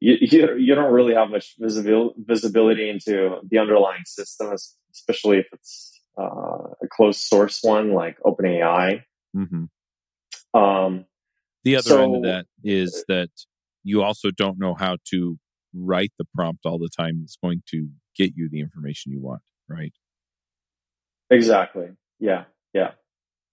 [0.00, 4.54] you, you, you don't really have much visibility visibility into the underlying system,
[4.92, 9.02] especially if it's uh, a closed source one like OpenAI.
[9.36, 10.58] Mm-hmm.
[10.58, 11.04] Um,
[11.64, 13.30] the other so, end of that is that
[13.82, 15.38] you also don't know how to
[15.74, 19.42] write the prompt all the time that's going to get you the information you want,
[19.68, 19.92] right?
[21.30, 21.88] Exactly.
[22.20, 22.44] Yeah.
[22.72, 22.92] Yeah.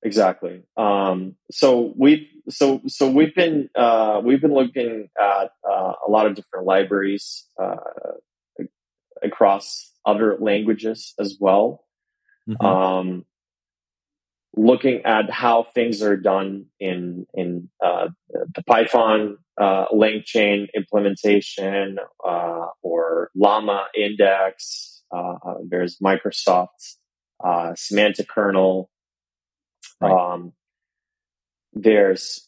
[0.03, 0.63] Exactly.
[0.77, 6.25] Um, so we've so so we've been uh, we've been looking at uh, a lot
[6.25, 7.75] of different libraries uh,
[9.21, 11.83] across other languages as well.
[12.49, 12.65] Mm-hmm.
[12.65, 13.25] Um,
[14.57, 18.07] looking at how things are done in in uh,
[18.55, 25.03] the Python uh, LangChain implementation uh, or Llama Index.
[25.69, 26.97] there's Microsoft's
[27.75, 28.89] semantic kernel
[30.01, 30.11] Right.
[30.11, 30.53] Um,
[31.73, 32.47] there's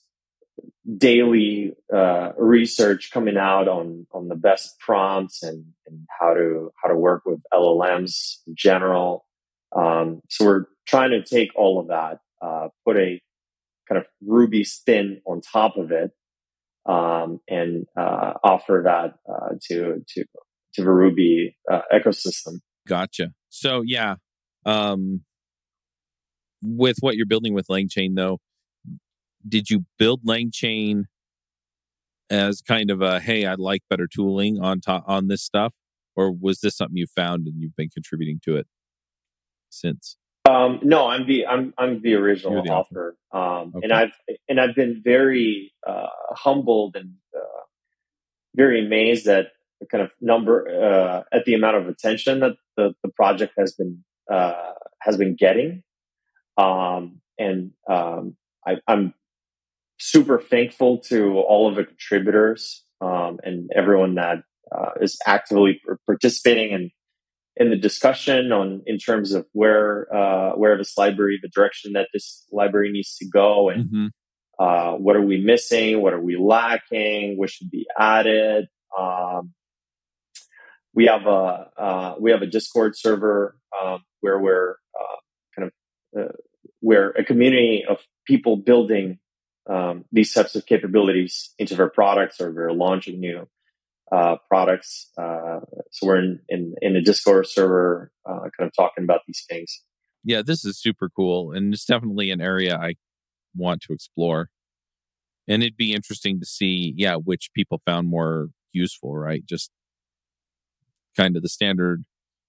[0.98, 6.90] daily uh, research coming out on on the best prompts and, and how to how
[6.90, 9.26] to work with LLMs in general.
[9.76, 13.22] Um, so we're trying to take all of that, uh, put a
[13.88, 16.12] kind of Ruby spin on top of it,
[16.86, 20.26] um, and uh, offer that uh, to to
[20.74, 22.60] to the Ruby uh, ecosystem.
[22.88, 23.34] Gotcha.
[23.50, 24.16] So yeah,
[24.66, 25.22] um,
[26.64, 28.40] with what you're building with LangChain, though,
[29.48, 31.04] did you build LangChain
[32.30, 35.74] as kind of a hey, I'd like better tooling on top on this stuff,
[36.16, 38.68] or was this something you found and you've been contributing to it
[39.70, 40.18] since?
[40.50, 43.84] Um, no, I'm the I'm I'm the original the author, um, okay.
[43.84, 44.12] and I've
[44.50, 47.62] and I've been very uh, humbled and uh,
[48.56, 49.48] very amazed at
[49.80, 53.74] the kind of number uh, at the amount of attention that the, the project has
[53.74, 55.84] been uh, has been getting.
[56.58, 58.36] Um, and um,
[58.66, 59.14] I, am
[60.00, 66.72] super thankful to all of the contributors um, and everyone that uh, is actively participating
[66.72, 66.92] in
[67.56, 72.08] in the discussion on in terms of where uh, where this library, the direction that
[72.14, 74.08] this library needs to go, and mm-hmm.
[74.58, 78.68] uh, what are we missing, what are we lacking, what should be added.
[78.98, 79.54] Um,
[80.96, 85.16] we have a uh, we have a Discord server um, where we're uh,
[85.56, 85.72] kind of uh,
[86.80, 89.20] where a community of people building
[89.70, 93.48] um, these types of capabilities into their products or they're launching new
[94.12, 95.10] uh, products.
[95.18, 95.62] Uh,
[95.92, 99.82] so we're in, in, in a Discord server, uh, kind of talking about these things.
[100.24, 102.96] Yeah, this is super cool, and it's definitely an area I
[103.56, 104.50] want to explore.
[105.48, 109.46] And it'd be interesting to see, yeah, which people found more useful, right?
[109.46, 109.70] Just
[111.18, 112.06] kind of the standard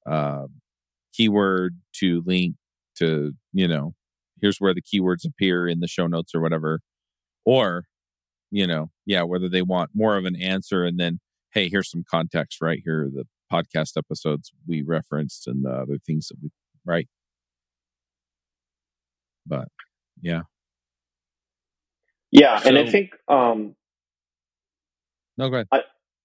[0.08, 0.46] uh,
[1.12, 2.54] keyword to link
[2.98, 3.94] to you know
[4.40, 6.80] here's where the keywords appear in the show notes or whatever.
[7.44, 7.84] Or
[8.50, 11.20] you know yeah whether they want more of an answer and then
[11.52, 12.80] hey here's some context right?
[12.84, 16.50] Here the podcast episodes we referenced and the other things that we
[16.84, 17.08] right?
[19.46, 19.68] But
[20.20, 20.42] yeah.
[22.30, 23.76] Yeah so, and i think um
[25.38, 25.68] no go ahead.
[25.70, 25.80] I,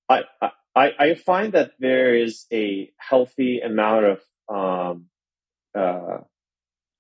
[0.10, 5.06] I i i find that there is a healthy amount of um
[5.76, 6.20] uh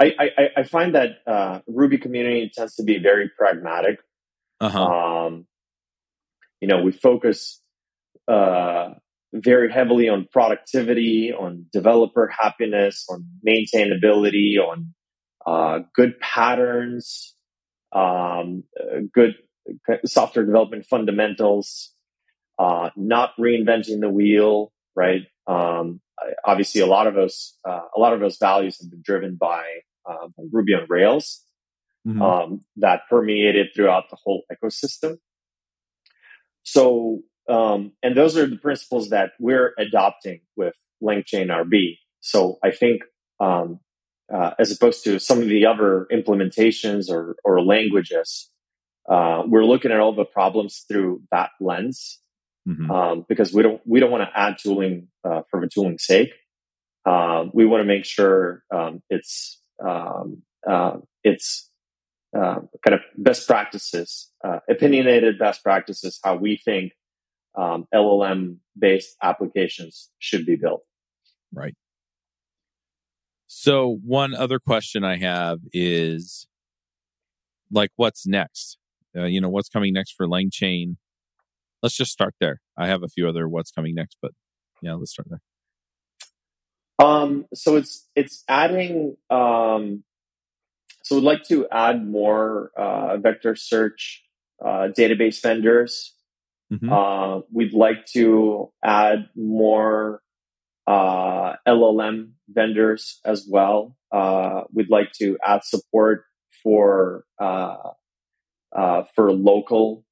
[0.01, 3.99] I, I, I find that uh, Ruby community tends to be very pragmatic.
[4.61, 4.81] Uh-huh.
[4.81, 5.45] Um,
[6.61, 7.61] you know, we focus
[8.27, 8.91] uh,
[9.33, 14.93] very heavily on productivity, on developer happiness, on maintainability, on
[15.45, 17.35] uh, good patterns,
[17.93, 19.35] um, uh, good
[20.05, 21.93] software development fundamentals,
[22.57, 25.23] uh, not reinventing the wheel, right?
[25.47, 26.01] Um,
[26.45, 29.63] obviously, a lot of those uh, a lot of those values have been driven by,
[30.09, 31.43] uh, by Ruby on Rails
[32.07, 32.21] mm-hmm.
[32.21, 35.17] um, that permeated throughout the whole ecosystem.
[36.63, 41.97] So, um, and those are the principles that we're adopting with LangChain RB.
[42.21, 43.03] So, I think
[43.39, 43.79] um,
[44.33, 48.51] uh, as opposed to some of the other implementations or, or languages,
[49.09, 52.19] uh, we're looking at all the problems through that lens
[52.67, 52.91] mm-hmm.
[52.91, 56.33] um, because we don't we don't want to add tooling uh, for the tooling's sake.
[57.05, 61.69] Um, we want to make sure um, it's um, uh, it's
[62.37, 66.93] uh, kind of best practices, uh, opinionated best practices, how we think
[67.57, 70.83] um, LLM based applications should be built.
[71.53, 71.75] Right.
[73.47, 76.47] So one other question I have is
[77.71, 78.77] like what's next?
[79.17, 80.97] Uh, you know, what's coming next for LangChain?
[81.81, 82.61] Let's just start there.
[82.77, 84.31] I have a few other what's coming next, but
[84.81, 85.41] yeah, let's start there.
[86.99, 89.15] Um, so it's it's adding.
[89.29, 90.03] Um,
[91.03, 94.23] so we'd like to add more uh, vector search
[94.63, 96.13] uh, database vendors.
[96.71, 96.91] Mm-hmm.
[96.91, 100.21] Uh, we'd like to add more
[100.85, 103.95] uh, LLM vendors as well.
[104.11, 106.25] Uh, we'd like to add support
[106.63, 107.77] for uh,
[108.75, 110.03] uh for local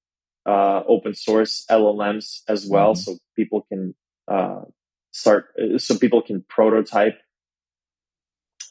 [0.45, 3.11] uh, open source LLMs as well, mm-hmm.
[3.11, 3.93] so people can
[4.27, 4.61] uh,
[5.17, 5.45] start,
[5.77, 7.19] so people can prototype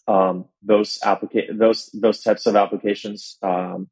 [0.07, 3.37] um, those applica- those those types of applications.
[3.43, 3.89] Um,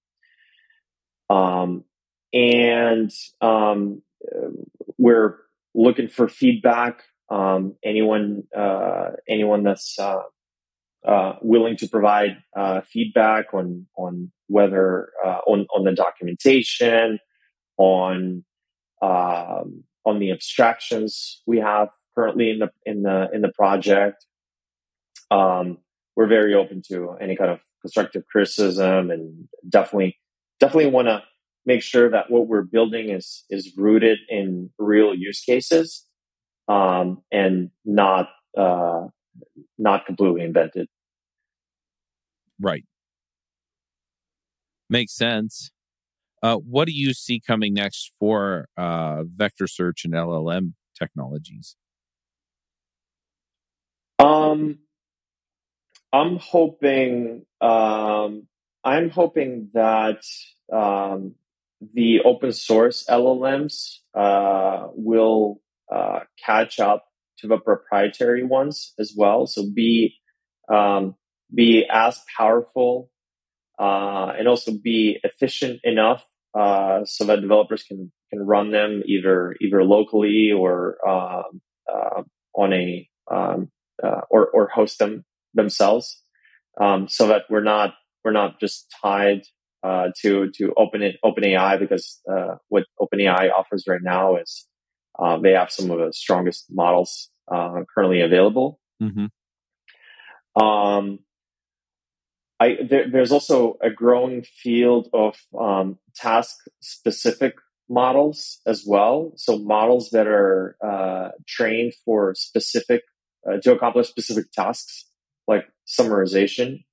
[1.29, 1.85] um,
[2.33, 4.03] and um,
[4.99, 5.39] we're
[5.75, 10.23] looking for feedback um, anyone uh, anyone that's uh,
[11.07, 17.19] uh, willing to provide uh, feedback on on whether uh, on on the documentation,
[17.77, 18.45] on
[19.03, 24.27] um, on the abstractions we have currently in the in the in the project.
[25.31, 25.79] Um,
[26.17, 30.19] we're very open to any kind of constructive criticism, and definitely
[30.61, 31.23] definitely want to
[31.67, 36.07] make sure that what we're building is is rooted in real use cases
[36.69, 39.07] um, and not uh,
[39.79, 40.89] not completely invented.
[42.61, 42.85] Right.
[44.89, 45.71] Makes sense.
[46.43, 51.77] Uh, what do you see coming next for uh, vector search and LLM technologies?
[54.25, 54.79] Um,
[56.13, 57.45] I'm hoping.
[57.61, 58.47] Um,
[58.85, 60.23] I'm hoping that
[60.73, 61.35] um,
[61.95, 65.61] the open source LLMs uh, will
[65.95, 67.05] uh, catch up
[67.39, 69.47] to the proprietary ones as well.
[69.47, 70.17] So be
[70.73, 71.17] um,
[71.55, 73.11] be as powerful
[73.79, 76.25] uh, and also be efficient enough
[76.59, 81.61] uh, so that developers can can run them either either locally or um,
[81.93, 82.23] uh,
[82.55, 83.71] on a um,
[84.05, 85.25] uh, or or host them
[85.55, 86.23] themselves,
[86.81, 87.95] um, so that we're not
[88.25, 89.43] we're not just tied
[89.83, 92.21] uh, to to open it OpenAI because
[92.69, 94.67] what OpenAI offers right now is
[95.19, 98.81] uh, they have some of the strongest models uh, currently available.
[99.03, 100.63] Mm-hmm.
[100.63, 101.19] Um,
[102.61, 107.55] I, there, there's also a growing field of um, task specific
[107.89, 109.33] models as well.
[109.37, 113.03] So models that are uh, trained for specific
[113.49, 115.07] uh, to accomplish specific tasks,
[115.47, 116.85] like summarization.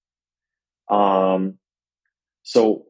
[0.90, 1.58] Um,
[2.44, 2.86] so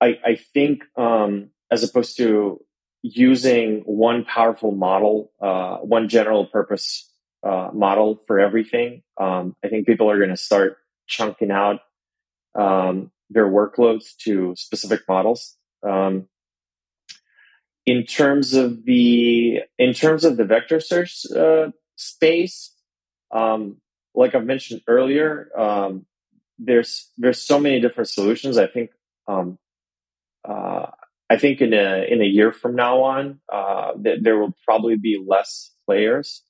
[0.00, 2.60] I, I think um, as opposed to
[3.02, 7.10] using one powerful model, uh, one general purpose
[7.42, 9.02] uh, model for everything.
[9.20, 11.80] Um, I think people are going to start chunking out
[12.54, 15.56] um, their workloads to specific models.
[15.86, 16.28] Um,
[17.86, 22.73] in terms of the in terms of the vector search uh, space,
[23.34, 23.78] um,
[24.14, 26.06] like I've mentioned earlier, um,
[26.58, 28.56] there's there's so many different solutions.
[28.56, 28.90] I think
[29.26, 29.58] um,
[30.48, 30.86] uh,
[31.28, 34.96] I think in a in a year from now on, uh, th- there will probably
[34.96, 36.42] be less players,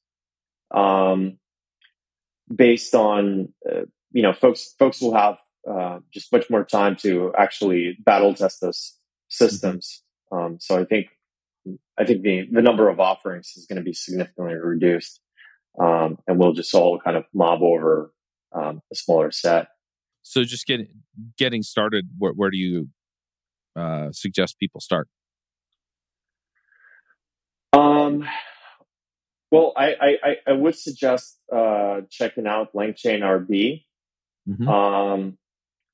[0.74, 1.38] um,
[2.54, 3.82] based on uh,
[4.12, 8.60] you know folks folks will have uh, just much more time to actually battle test
[8.60, 10.02] those systems.
[10.30, 11.06] Um, so I think
[11.98, 15.20] I think the the number of offerings is going to be significantly reduced,
[15.78, 18.12] um, and we'll just all kind of mob over
[18.52, 19.68] um, a smaller set.
[20.22, 20.88] So just getting
[21.36, 22.88] getting started, where, where do you
[23.76, 25.08] uh, suggest people start?
[27.72, 28.26] Um,
[29.50, 33.84] well, I, I, I would suggest uh, checking out LangChain RB
[34.48, 34.68] mm-hmm.
[34.68, 35.38] um,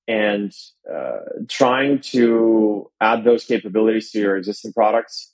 [0.07, 0.53] and
[0.91, 1.19] uh,
[1.49, 5.33] trying to add those capabilities to your existing products.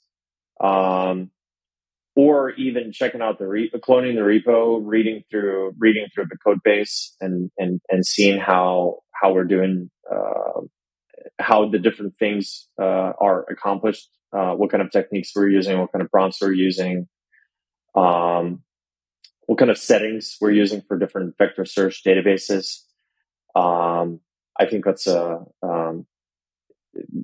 [0.59, 1.31] Um,
[2.17, 3.45] or even checking out the
[3.75, 9.01] cloning the repo, reading through reading through the code base, and and and seeing how
[9.13, 10.61] how we're doing, uh,
[11.37, 15.91] how the different things uh, are accomplished, uh, what kind of techniques we're using, what
[15.91, 17.07] kind of prompts we're using,
[17.93, 18.63] um,
[19.45, 22.79] what kind of settings we're using for different vector search databases.
[23.55, 24.21] Um,
[24.59, 26.07] I think that's a um,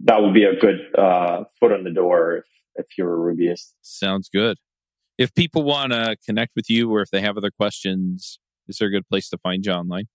[0.03, 3.71] that would be a good uh, foot on the door if, if you're a Rubyist.
[3.81, 4.59] Sounds good
[5.23, 8.89] if people want to connect with you or if they have other questions, is there
[8.89, 10.07] a good place to find you online?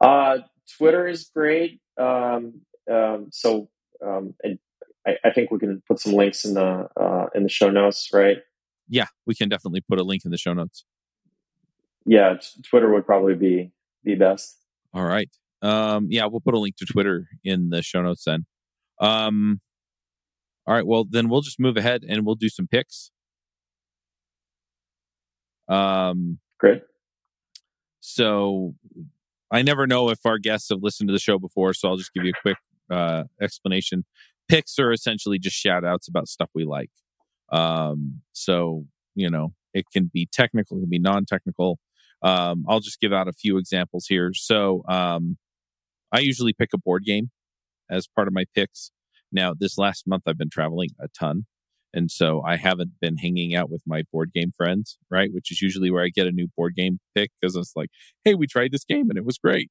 [0.00, 0.38] Uh,
[0.76, 1.80] Twitter is great.
[1.96, 3.68] Um, um, so
[4.04, 4.34] um,
[5.06, 8.10] I, I, think we can put some links in the uh, in the show notes,
[8.12, 8.38] right?
[8.88, 10.84] Yeah, we can definitely put a link in the show notes.
[12.04, 13.72] Yeah, t- Twitter would probably be
[14.04, 14.58] the best.
[14.92, 15.30] All right.
[15.62, 18.44] Um, yeah, we'll put a link to Twitter in the show notes then.
[19.00, 19.60] Um,
[20.66, 20.86] all right.
[20.86, 23.10] Well, then we'll just move ahead and we'll do some picks.
[25.68, 26.82] Um, Great.
[28.00, 28.74] So
[29.50, 32.12] I never know if our guests have listened to the show before, so I'll just
[32.12, 32.56] give you a quick
[32.90, 34.04] uh, explanation.
[34.48, 36.90] Picks are essentially just shout outs about stuff we like.
[37.50, 41.78] Um, so, you know, it can be technical, it can be non technical.
[42.22, 44.32] Um, I'll just give out a few examples here.
[44.34, 45.36] So, um,
[46.12, 47.30] I usually pick a board game
[47.90, 48.90] as part of my picks.
[49.32, 51.46] Now, this last month, I've been traveling a ton.
[51.96, 55.30] And so I haven't been hanging out with my board game friends, right?
[55.32, 57.88] Which is usually where I get a new board game pick because it's like,
[58.22, 59.70] hey, we tried this game and it was great.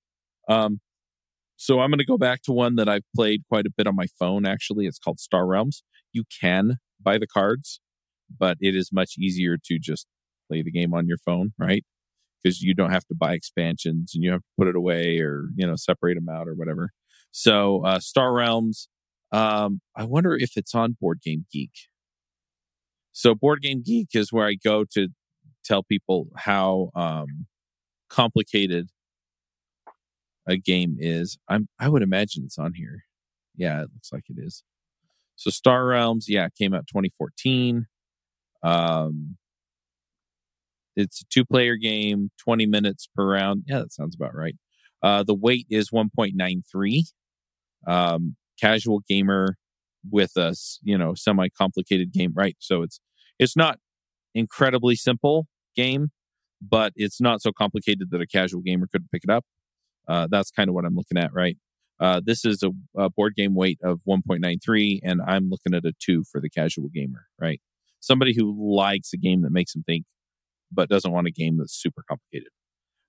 [0.49, 0.81] Um,
[1.55, 3.95] so I'm going to go back to one that I've played quite a bit on
[3.95, 4.87] my phone, actually.
[4.87, 5.83] It's called Star Realms.
[6.13, 7.79] You can buy the cards,
[8.39, 10.07] but it is much easier to just
[10.49, 11.85] play the game on your phone, right?
[12.43, 15.49] Because you don't have to buy expansions and you have to put it away or,
[15.55, 16.89] you know, separate them out or whatever.
[17.29, 18.89] So, uh, Star Realms,
[19.31, 21.71] um, I wonder if it's on Board Game Geek.
[23.15, 25.07] So Board Game Geek is where I go to
[25.63, 27.47] tell people how um,
[28.09, 28.89] complicated
[30.45, 31.37] a game is.
[31.47, 33.05] I'm I would imagine it's on here.
[33.55, 34.63] Yeah, it looks like it is.
[35.37, 37.87] So Star Realms, yeah, came out 2014.
[38.63, 39.37] Um,
[40.97, 43.63] it's a two-player game, 20 minutes per round.
[43.65, 44.55] Yeah, that sounds about right.
[45.01, 47.03] Uh, the weight is 1.93.
[47.87, 49.55] Um, casual gamer
[50.09, 52.55] with a you know semi complicated game, right?
[52.59, 52.99] So it's
[53.39, 53.79] it's not
[54.33, 56.11] incredibly simple game,
[56.61, 59.45] but it's not so complicated that a casual gamer couldn't pick it up.
[60.07, 61.57] Uh, that's kind of what I'm looking at, right?
[61.99, 65.93] Uh, this is a, a, board game weight of 1.93, and I'm looking at a
[65.97, 67.61] two for the casual gamer, right?
[68.01, 70.05] Somebody who likes a game that makes them think,
[70.71, 72.49] but doesn't want a game that's super complicated.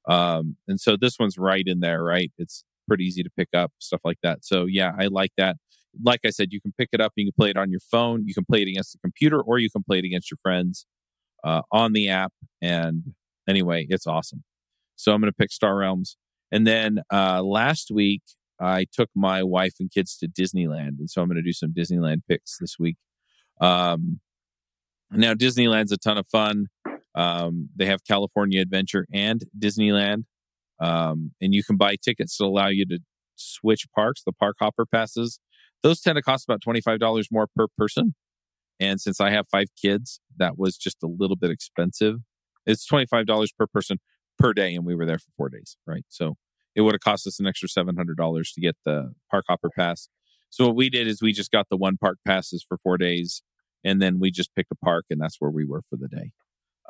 [0.09, 2.32] Um, and so this one's right in there, right?
[2.38, 4.44] It's pretty easy to pick up, stuff like that.
[4.44, 5.57] So yeah, I like that
[6.03, 7.12] like I said, you can pick it up.
[7.16, 8.26] You can play it on your phone.
[8.26, 10.86] You can play it against the computer, or you can play it against your friends
[11.44, 12.32] uh, on the app.
[12.61, 13.14] And
[13.49, 14.44] anyway, it's awesome.
[14.97, 16.16] So I'm going to pick Star Realms.
[16.53, 18.22] And then uh, last week,
[18.61, 21.72] I took my wife and kids to Disneyland, and so I'm going to do some
[21.72, 22.97] Disneyland picks this week.
[23.61, 24.20] Um,
[25.11, 26.66] now, Disneyland's a ton of fun.
[27.14, 30.24] Um, they have California Adventure and Disneyland,
[30.80, 32.99] um, and you can buy tickets that allow you to
[33.34, 35.38] switch parks, the park hopper passes.
[35.87, 38.16] Those tend to cost about $25 more per person.
[38.80, 42.16] And since I have five kids, that was just a little bit expensive.
[42.66, 43.99] It's $25 per person
[44.37, 44.74] per day.
[44.74, 46.05] And we were there for four days, right?
[46.09, 46.34] So
[46.74, 50.09] it would have cost us an extra $700 to get the park hopper pass.
[50.51, 53.45] So what we did is we just got the one park passes for four days.
[53.84, 56.32] And then we just picked a park and that's where we were for the day.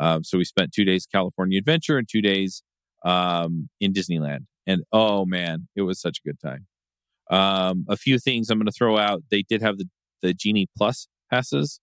[0.01, 2.63] Um, so we spent two days California Adventure and two days
[3.05, 4.47] um, in Disneyland.
[4.67, 6.67] And oh man, it was such a good time.
[7.31, 9.23] Um, a few things I'm going to throw out.
[9.31, 9.89] They did have the,
[10.23, 11.81] the Genie Plus passes.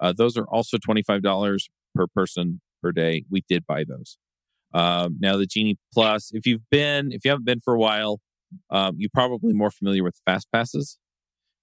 [0.00, 3.24] Uh, those are also $25 per person per day.
[3.30, 4.16] We did buy those.
[4.72, 8.20] Um, now the Genie Plus, if you've been, if you haven't been for a while,
[8.70, 10.98] um, you're probably more familiar with Fast Passes.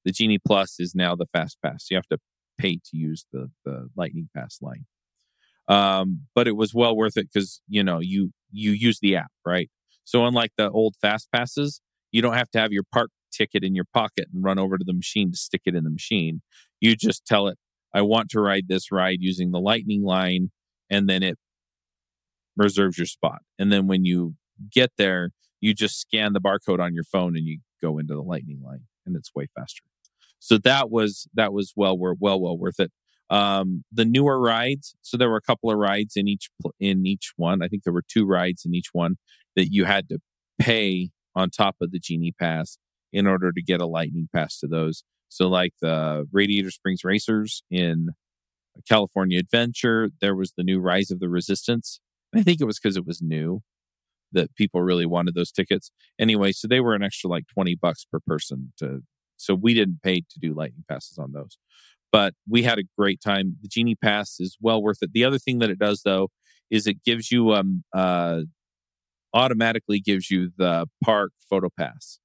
[0.06, 1.88] The Genie Plus is now the Fast Pass.
[1.90, 2.20] You have to
[2.58, 4.86] pay to use the, the Lightning Pass line.
[5.68, 9.32] Um, but it was well worth it because, you know, you, you use the app,
[9.46, 9.70] right?
[10.06, 11.82] So unlike the old Fast Passes,
[12.12, 14.84] you don't have to have your park ticket in your pocket and run over to
[14.86, 16.42] the machine to stick it in the machine.
[16.80, 17.58] You just tell it,
[17.94, 20.52] I want to ride this ride using the lightning line,
[20.90, 21.38] and then it
[22.56, 23.40] reserves your spot.
[23.60, 24.36] And then when you
[24.72, 25.32] get there,
[25.62, 28.82] you just scan the barcode on your phone and you go into the lightning line
[29.06, 29.84] and it's way faster.
[30.40, 32.92] So that was that was well worth well well worth it.
[33.30, 36.50] Um, the newer rides, so there were a couple of rides in each
[36.80, 37.62] in each one.
[37.62, 39.18] I think there were two rides in each one
[39.56, 40.20] that you had to
[40.60, 42.78] pay on top of the Genie Pass
[43.14, 45.04] in order to get a Lightning Pass to those.
[45.30, 48.10] So, like the Radiator Springs Racers in
[48.88, 50.10] California Adventure.
[50.22, 52.00] There was the new Rise of the Resistance.
[52.36, 53.62] I think it was because it was new
[54.34, 55.92] that people really wanted those tickets.
[56.20, 59.02] Anyway, so they were an extra like 20 bucks per person to
[59.38, 61.58] so we didn't pay to do lightning passes on those.
[62.12, 63.56] But we had a great time.
[63.62, 65.14] The Genie Pass is well worth it.
[65.14, 66.30] The other thing that it does though
[66.70, 68.42] is it gives you um uh
[69.34, 72.20] automatically gives you the park photo pass.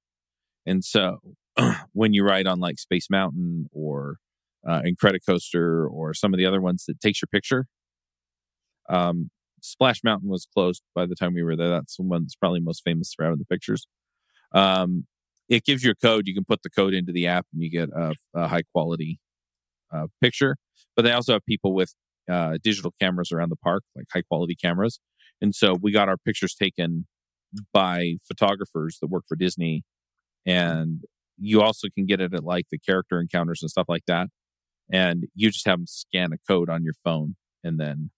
[0.65, 1.19] And so
[1.93, 4.17] when you ride on like Space Mountain or
[4.67, 7.67] uh, Incredicoaster or some of the other ones that takes your picture,
[8.89, 9.29] um,
[9.61, 11.69] Splash Mountain was closed by the time we were there.
[11.69, 13.87] That's the one that's probably most famous for having the pictures.
[14.53, 15.05] Um,
[15.49, 16.27] it gives you a code.
[16.27, 19.19] You can put the code into the app and you get a, a high quality
[19.93, 20.57] uh, picture.
[20.95, 21.93] But they also have people with
[22.29, 24.99] uh, digital cameras around the park, like high quality cameras.
[25.43, 27.05] And so we got our pictures taken
[27.73, 29.83] by photographers that work for Disney.
[30.47, 30.57] Mm-hmm.
[30.57, 31.01] And
[31.37, 34.27] you also can get it at like the character encounters and stuff like that.
[34.91, 38.11] And you just have them scan a code on your phone and then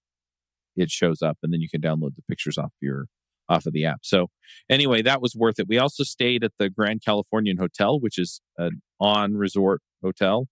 [0.76, 3.08] it shows up and then you can download the pictures off your
[3.50, 4.00] off of the app.
[4.04, 4.28] So
[4.70, 5.68] anyway, that was worth it.
[5.68, 10.48] We also stayed at the Grand Californian Hotel, which is an on resort hotel.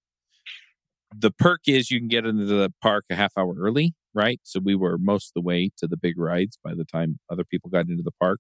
[1.16, 4.40] The perk is you can get into the park a half hour early, right?
[4.44, 7.44] So we were most of the way to the big rides by the time other
[7.44, 8.40] people got into the park.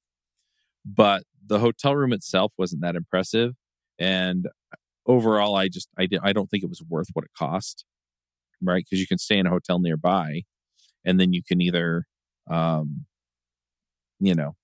[0.85, 3.53] But the hotel room itself wasn't that impressive.
[3.99, 4.47] And
[5.05, 7.85] overall, I just, I, did, I don't think it was worth what it cost,
[8.61, 8.83] right?
[8.83, 10.43] Because you can stay in a hotel nearby
[11.05, 12.05] and then you can either
[12.49, 13.05] um,
[14.23, 14.55] you know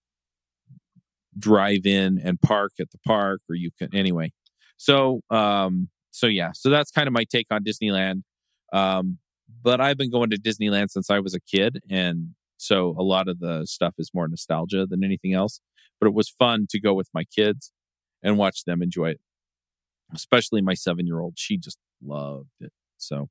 [1.38, 4.32] drive in and park at the park or you can anyway
[4.78, 8.24] so um so yeah so that's kind of my take on disneyland
[8.74, 9.18] um
[9.64, 13.28] but i've been going to disneyland since i was a kid and so a lot
[13.28, 15.62] of the stuff is more nostalgia than anything else
[16.00, 17.72] but it was fun to go with my kids
[18.24, 19.20] and watch them enjoy it
[20.14, 23.30] especially my seven year old she just loved it so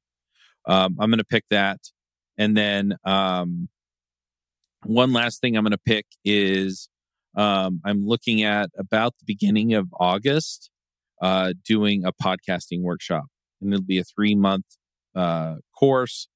[0.66, 1.78] um, i'm going to pick that
[2.38, 3.68] and then um,
[4.84, 6.88] one last thing I'm going to pick is
[7.36, 10.70] um, I'm looking at about the beginning of August
[11.20, 13.24] uh, doing a podcasting workshop.
[13.60, 14.64] And it'll be a three month
[15.18, 16.28] uh, course.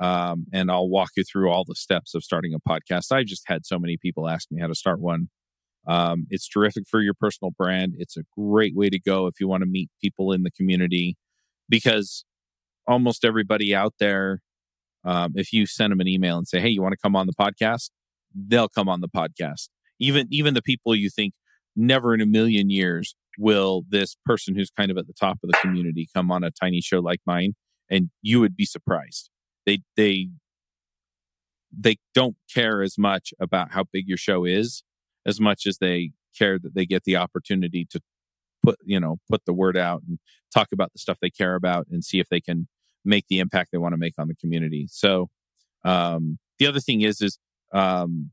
[0.00, 3.12] Um, and I'll walk you through all the steps of starting a podcast.
[3.12, 5.28] I've just had so many people ask me how to start one.
[5.86, 7.94] Um, it's terrific for your personal brand.
[7.98, 11.16] It's a great way to go if you want to meet people in the community
[11.68, 12.24] because
[12.86, 14.40] almost everybody out there
[15.04, 17.26] um, if you send them an email and say, "Hey, you want to come on
[17.26, 17.90] the podcast?"
[18.34, 19.68] They'll come on the podcast.
[20.00, 21.34] Even even the people you think
[21.76, 25.50] never in a million years will this person who's kind of at the top of
[25.50, 27.54] the community come on a tiny show like mine,
[27.90, 29.30] and you would be surprised.
[29.66, 30.28] They they
[31.76, 34.84] they don't care as much about how big your show is
[35.26, 38.00] as much as they care that they get the opportunity to
[38.62, 40.18] put you know put the word out and
[40.52, 42.68] talk about the stuff they care about and see if they can
[43.04, 44.86] make the impact they want to make on the community.
[44.88, 45.28] So
[45.84, 47.38] um, the other thing is is
[47.72, 48.30] um,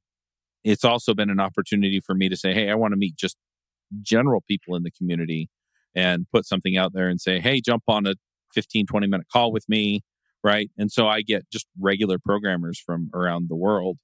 [0.64, 3.36] it's also been an opportunity for me to say, hey, I want to meet just
[4.02, 5.50] general people in the community
[5.96, 8.16] and put something out there and say, hey, jump on a
[8.54, 10.02] 15, 20 minute call with me.
[10.44, 10.72] Right.
[10.78, 13.98] And so I get just regular programmers from around the world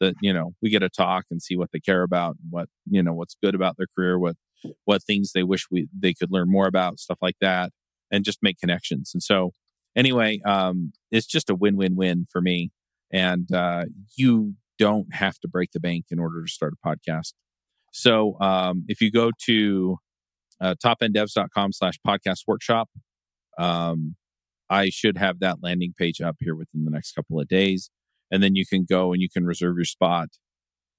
[0.00, 3.02] that, you know, we get to talk and see what they care about, what, you
[3.02, 4.36] know, what's good about their career, what,
[4.84, 7.72] what things they wish we, they could learn more about, stuff like that,
[8.10, 9.10] and just make connections.
[9.12, 9.52] And so
[9.94, 12.70] anyway, um, it's just a win win win for me.
[13.12, 13.84] And uh,
[14.16, 17.34] you don't have to break the bank in order to start a podcast.
[17.92, 19.98] So um, if you go to
[20.60, 22.88] uh, topenddevs.com slash podcast workshop,
[23.58, 24.16] um,
[24.70, 27.90] I should have that landing page up here within the next couple of days.
[28.30, 30.28] And then you can go and you can reserve your spot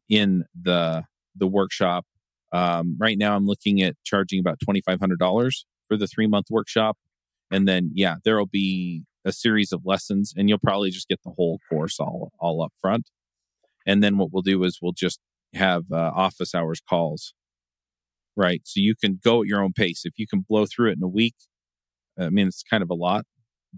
[0.09, 1.03] in the
[1.35, 2.05] the workshop.
[2.51, 6.27] Um, right now, I'm looking at charging about twenty five hundred dollars for the three
[6.27, 6.97] month workshop,
[7.49, 11.19] and then yeah there will be a series of lessons and you'll probably just get
[11.23, 13.09] the whole course all all up front.
[13.85, 15.19] And then what we'll do is we'll just
[15.53, 17.33] have uh, office hours calls.
[18.35, 18.61] Right?
[18.65, 20.01] So you can go at your own pace.
[20.05, 21.35] If you can blow through it in a week
[22.19, 23.25] i mean it's kind of a lot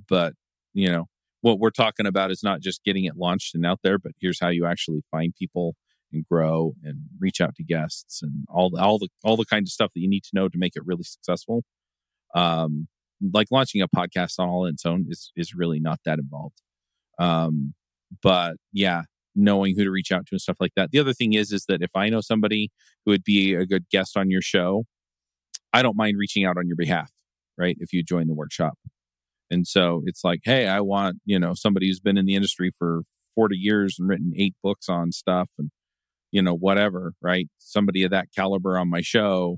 [0.09, 0.33] but
[0.73, 1.05] you know
[1.41, 4.39] what we're talking about is not just getting it launched and out there but here's
[4.39, 5.75] how you actually find people
[6.11, 9.63] and grow and reach out to guests and all the all the all the kind
[9.63, 11.63] of stuff that you need to know to make it really successful
[12.33, 12.87] um
[13.33, 16.61] like launching a podcast on its own is is really not that involved.
[17.19, 17.73] Um,
[18.21, 19.03] but yeah,
[19.35, 20.91] knowing who to reach out to and stuff like that.
[20.91, 22.71] The other thing is is that if I know somebody
[23.05, 24.85] who would be a good guest on your show,
[25.73, 27.11] I don't mind reaching out on your behalf,
[27.57, 27.77] right?
[27.79, 28.77] If you join the workshop.
[29.51, 32.71] And so it's like, hey, I want, you know, somebody who's been in the industry
[32.77, 33.01] for
[33.35, 35.69] 40 years and written eight books on stuff and,
[36.31, 37.47] you know, whatever, right?
[37.59, 39.57] Somebody of that caliber on my show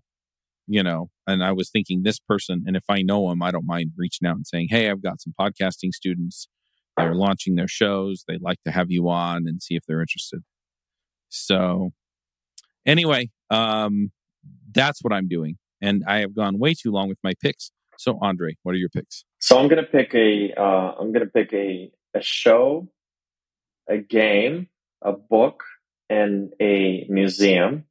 [0.69, 3.65] you know, and I was thinking this person, and if I know them, I don't
[3.65, 6.49] mind reaching out and saying, Hey, I've got some podcasting students
[6.97, 8.25] they're launching their shows.
[8.27, 10.41] They'd like to have you on and see if they're interested.
[11.29, 11.91] So,
[12.85, 14.11] anyway, um,
[14.71, 15.57] that's what I'm doing.
[15.79, 17.71] And I have gone way too long with my picks.
[17.97, 19.23] So, Andrei, what are your picks?
[19.39, 20.53] So I'm gonna pick a.
[20.55, 22.87] Uh, I'm gonna pick a a show,
[23.89, 24.67] a game,
[25.01, 25.63] a book,
[26.09, 27.85] and a museum.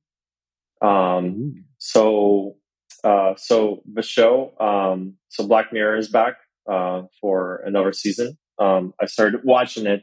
[0.82, 2.56] Um, so,
[3.04, 6.36] uh, so the show, um, so Black Mirror is back
[6.70, 8.38] uh, for another season.
[8.58, 10.02] Um, I started watching it,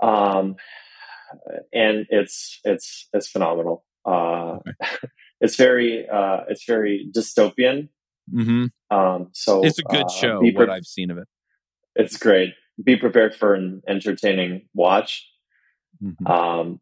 [0.00, 0.56] um,
[1.72, 3.84] and it's it's it's phenomenal.
[4.04, 4.72] Uh, okay.
[5.40, 7.88] it's very uh, it's very dystopian.
[8.32, 8.96] Mm-hmm.
[8.96, 10.38] Um, so it's a good uh, show.
[10.40, 11.28] Pre- what I've seen of it,
[11.94, 12.50] it's great.
[12.82, 15.26] Be prepared for an entertaining watch.
[16.02, 16.26] Mm-hmm.
[16.26, 16.80] Um,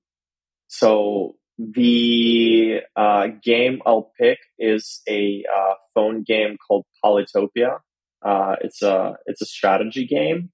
[0.68, 7.78] so the uh, game I'll pick is a uh, phone game called Polytopia.
[8.22, 10.51] Uh, it's a it's a strategy game.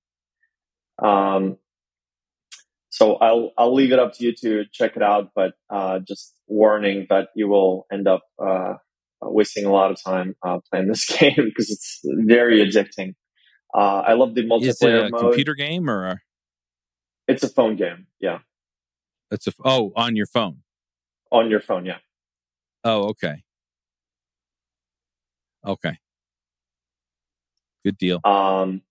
[1.02, 1.58] Um,
[2.88, 6.34] so I'll I'll leave it up to you to check it out, but uh, just
[6.48, 8.74] warning that you will end up uh,
[9.30, 13.14] wasting a lot of time uh, playing this game because it's very addicting.
[13.74, 15.20] I love the multiplayer Is it a mode.
[15.20, 16.06] computer game or?
[16.06, 16.16] A...
[17.28, 18.06] It's a phone game.
[18.20, 18.38] Yeah.
[19.30, 20.62] It's a oh on your phone.
[21.30, 21.98] On your phone, yeah.
[22.84, 23.42] Oh, okay.
[25.66, 25.98] Okay.
[27.84, 28.20] Good deal.
[28.24, 28.82] Um,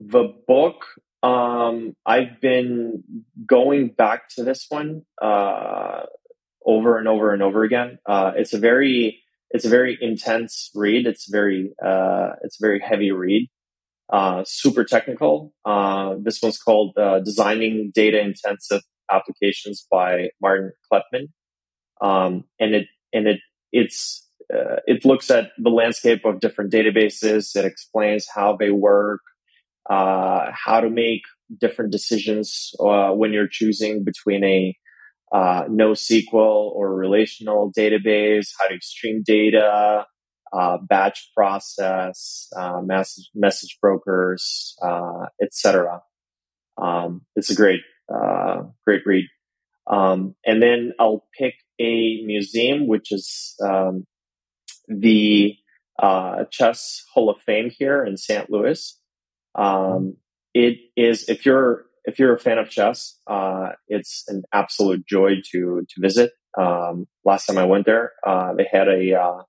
[0.00, 0.84] the book,
[1.22, 3.02] um, I've been
[3.46, 6.02] going back to this one uh,
[6.66, 7.98] over and over and over again.
[8.06, 11.06] Uh, it's a very it's a very intense read.
[11.06, 13.48] It's very uh, it's a very heavy read.
[14.12, 15.52] Uh, super technical.
[15.64, 21.28] Uh, this one's called uh, "Designing Data Intensive applications by Martin Kleppmann,
[22.00, 23.40] um, and it and it
[23.72, 27.56] it's uh, it looks at the landscape of different databases.
[27.56, 29.20] It explains how they work,
[29.88, 31.22] how to make
[31.60, 34.76] different decisions when you're choosing between a
[35.32, 40.06] uh, NoSQL or relational database, how to stream data,
[40.52, 44.76] uh, batch process, uh, message message brokers,
[45.42, 46.00] etc.
[46.80, 47.80] Um, it's a great
[48.12, 49.26] uh, great read.
[49.88, 54.04] Um, and then I'll pick a museum, which is um,
[54.88, 55.56] the
[55.98, 58.50] uh, Chess Hall of Fame here in St.
[58.50, 58.98] Louis.
[59.54, 60.16] Um,
[60.54, 65.36] it is if you're if you're a fan of chess, uh, it's an absolute joy
[65.52, 66.32] to to visit.
[66.58, 69.42] Um, last time I went there, uh, they had a uh,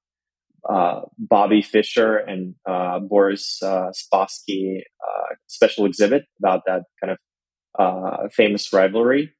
[0.70, 4.82] uh, Bobby Fischer and uh, Boris Spassky
[5.48, 7.18] special exhibit about that kind of
[7.78, 9.34] uh, famous rivalry.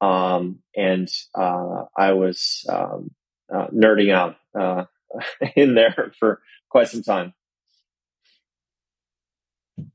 [0.00, 3.10] Um, and uh, I was um,
[3.52, 4.84] uh, nerding out uh,
[5.56, 6.40] in there for
[6.70, 7.34] quite some time.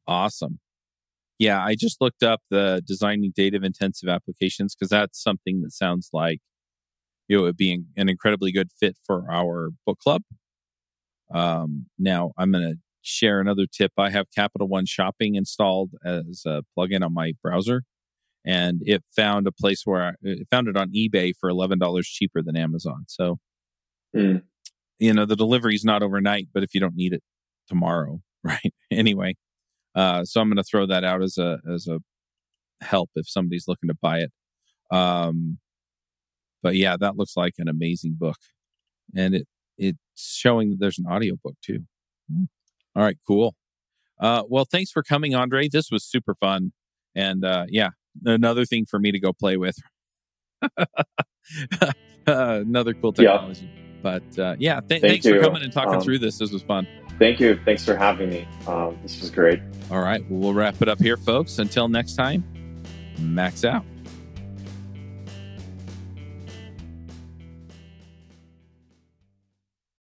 [0.07, 0.59] Awesome.
[1.43, 6.09] Yeah, I just looked up the designing data intensive applications because that's something that sounds
[6.13, 6.39] like
[7.27, 10.21] it would be an incredibly good fit for our book club.
[11.33, 13.91] Um, now, I'm going to share another tip.
[13.97, 17.83] I have Capital One Shopping installed as a plugin on my browser,
[18.45, 22.07] and it found a place where I, it found it on eBay for eleven dollars
[22.07, 23.03] cheaper than Amazon.
[23.09, 23.39] So,
[24.15, 24.43] mm.
[24.97, 27.23] you know, the delivery is not overnight, but if you don't need it
[27.67, 28.73] tomorrow, right?
[28.89, 29.35] anyway,
[29.95, 31.99] uh, so I'm going to throw that out as a as a
[32.81, 34.31] help if somebody's looking to buy it.
[34.91, 35.57] Um,
[36.61, 38.37] but yeah, that looks like an amazing book,
[39.15, 41.79] and it it's showing that there's an audio book too.
[42.31, 42.47] Mm.
[42.95, 43.55] All right, cool.
[44.19, 45.67] Uh, well, thanks for coming, Andrei.
[45.67, 46.71] This was super fun.
[47.15, 47.89] And uh, yeah,
[48.23, 49.75] another thing for me to go play with.
[52.27, 53.65] another cool technology.
[53.65, 53.79] Yeah.
[54.01, 55.35] But uh, yeah, th- Thank thanks you.
[55.35, 56.37] for coming and talking um, through this.
[56.37, 56.87] This was fun.
[57.19, 57.59] Thank you.
[57.63, 58.47] Thanks for having me.
[58.67, 59.61] Um, this was great.
[59.91, 60.21] All right.
[60.29, 61.59] Well, we'll wrap it up here, folks.
[61.59, 62.43] Until next time,
[63.19, 63.85] max out.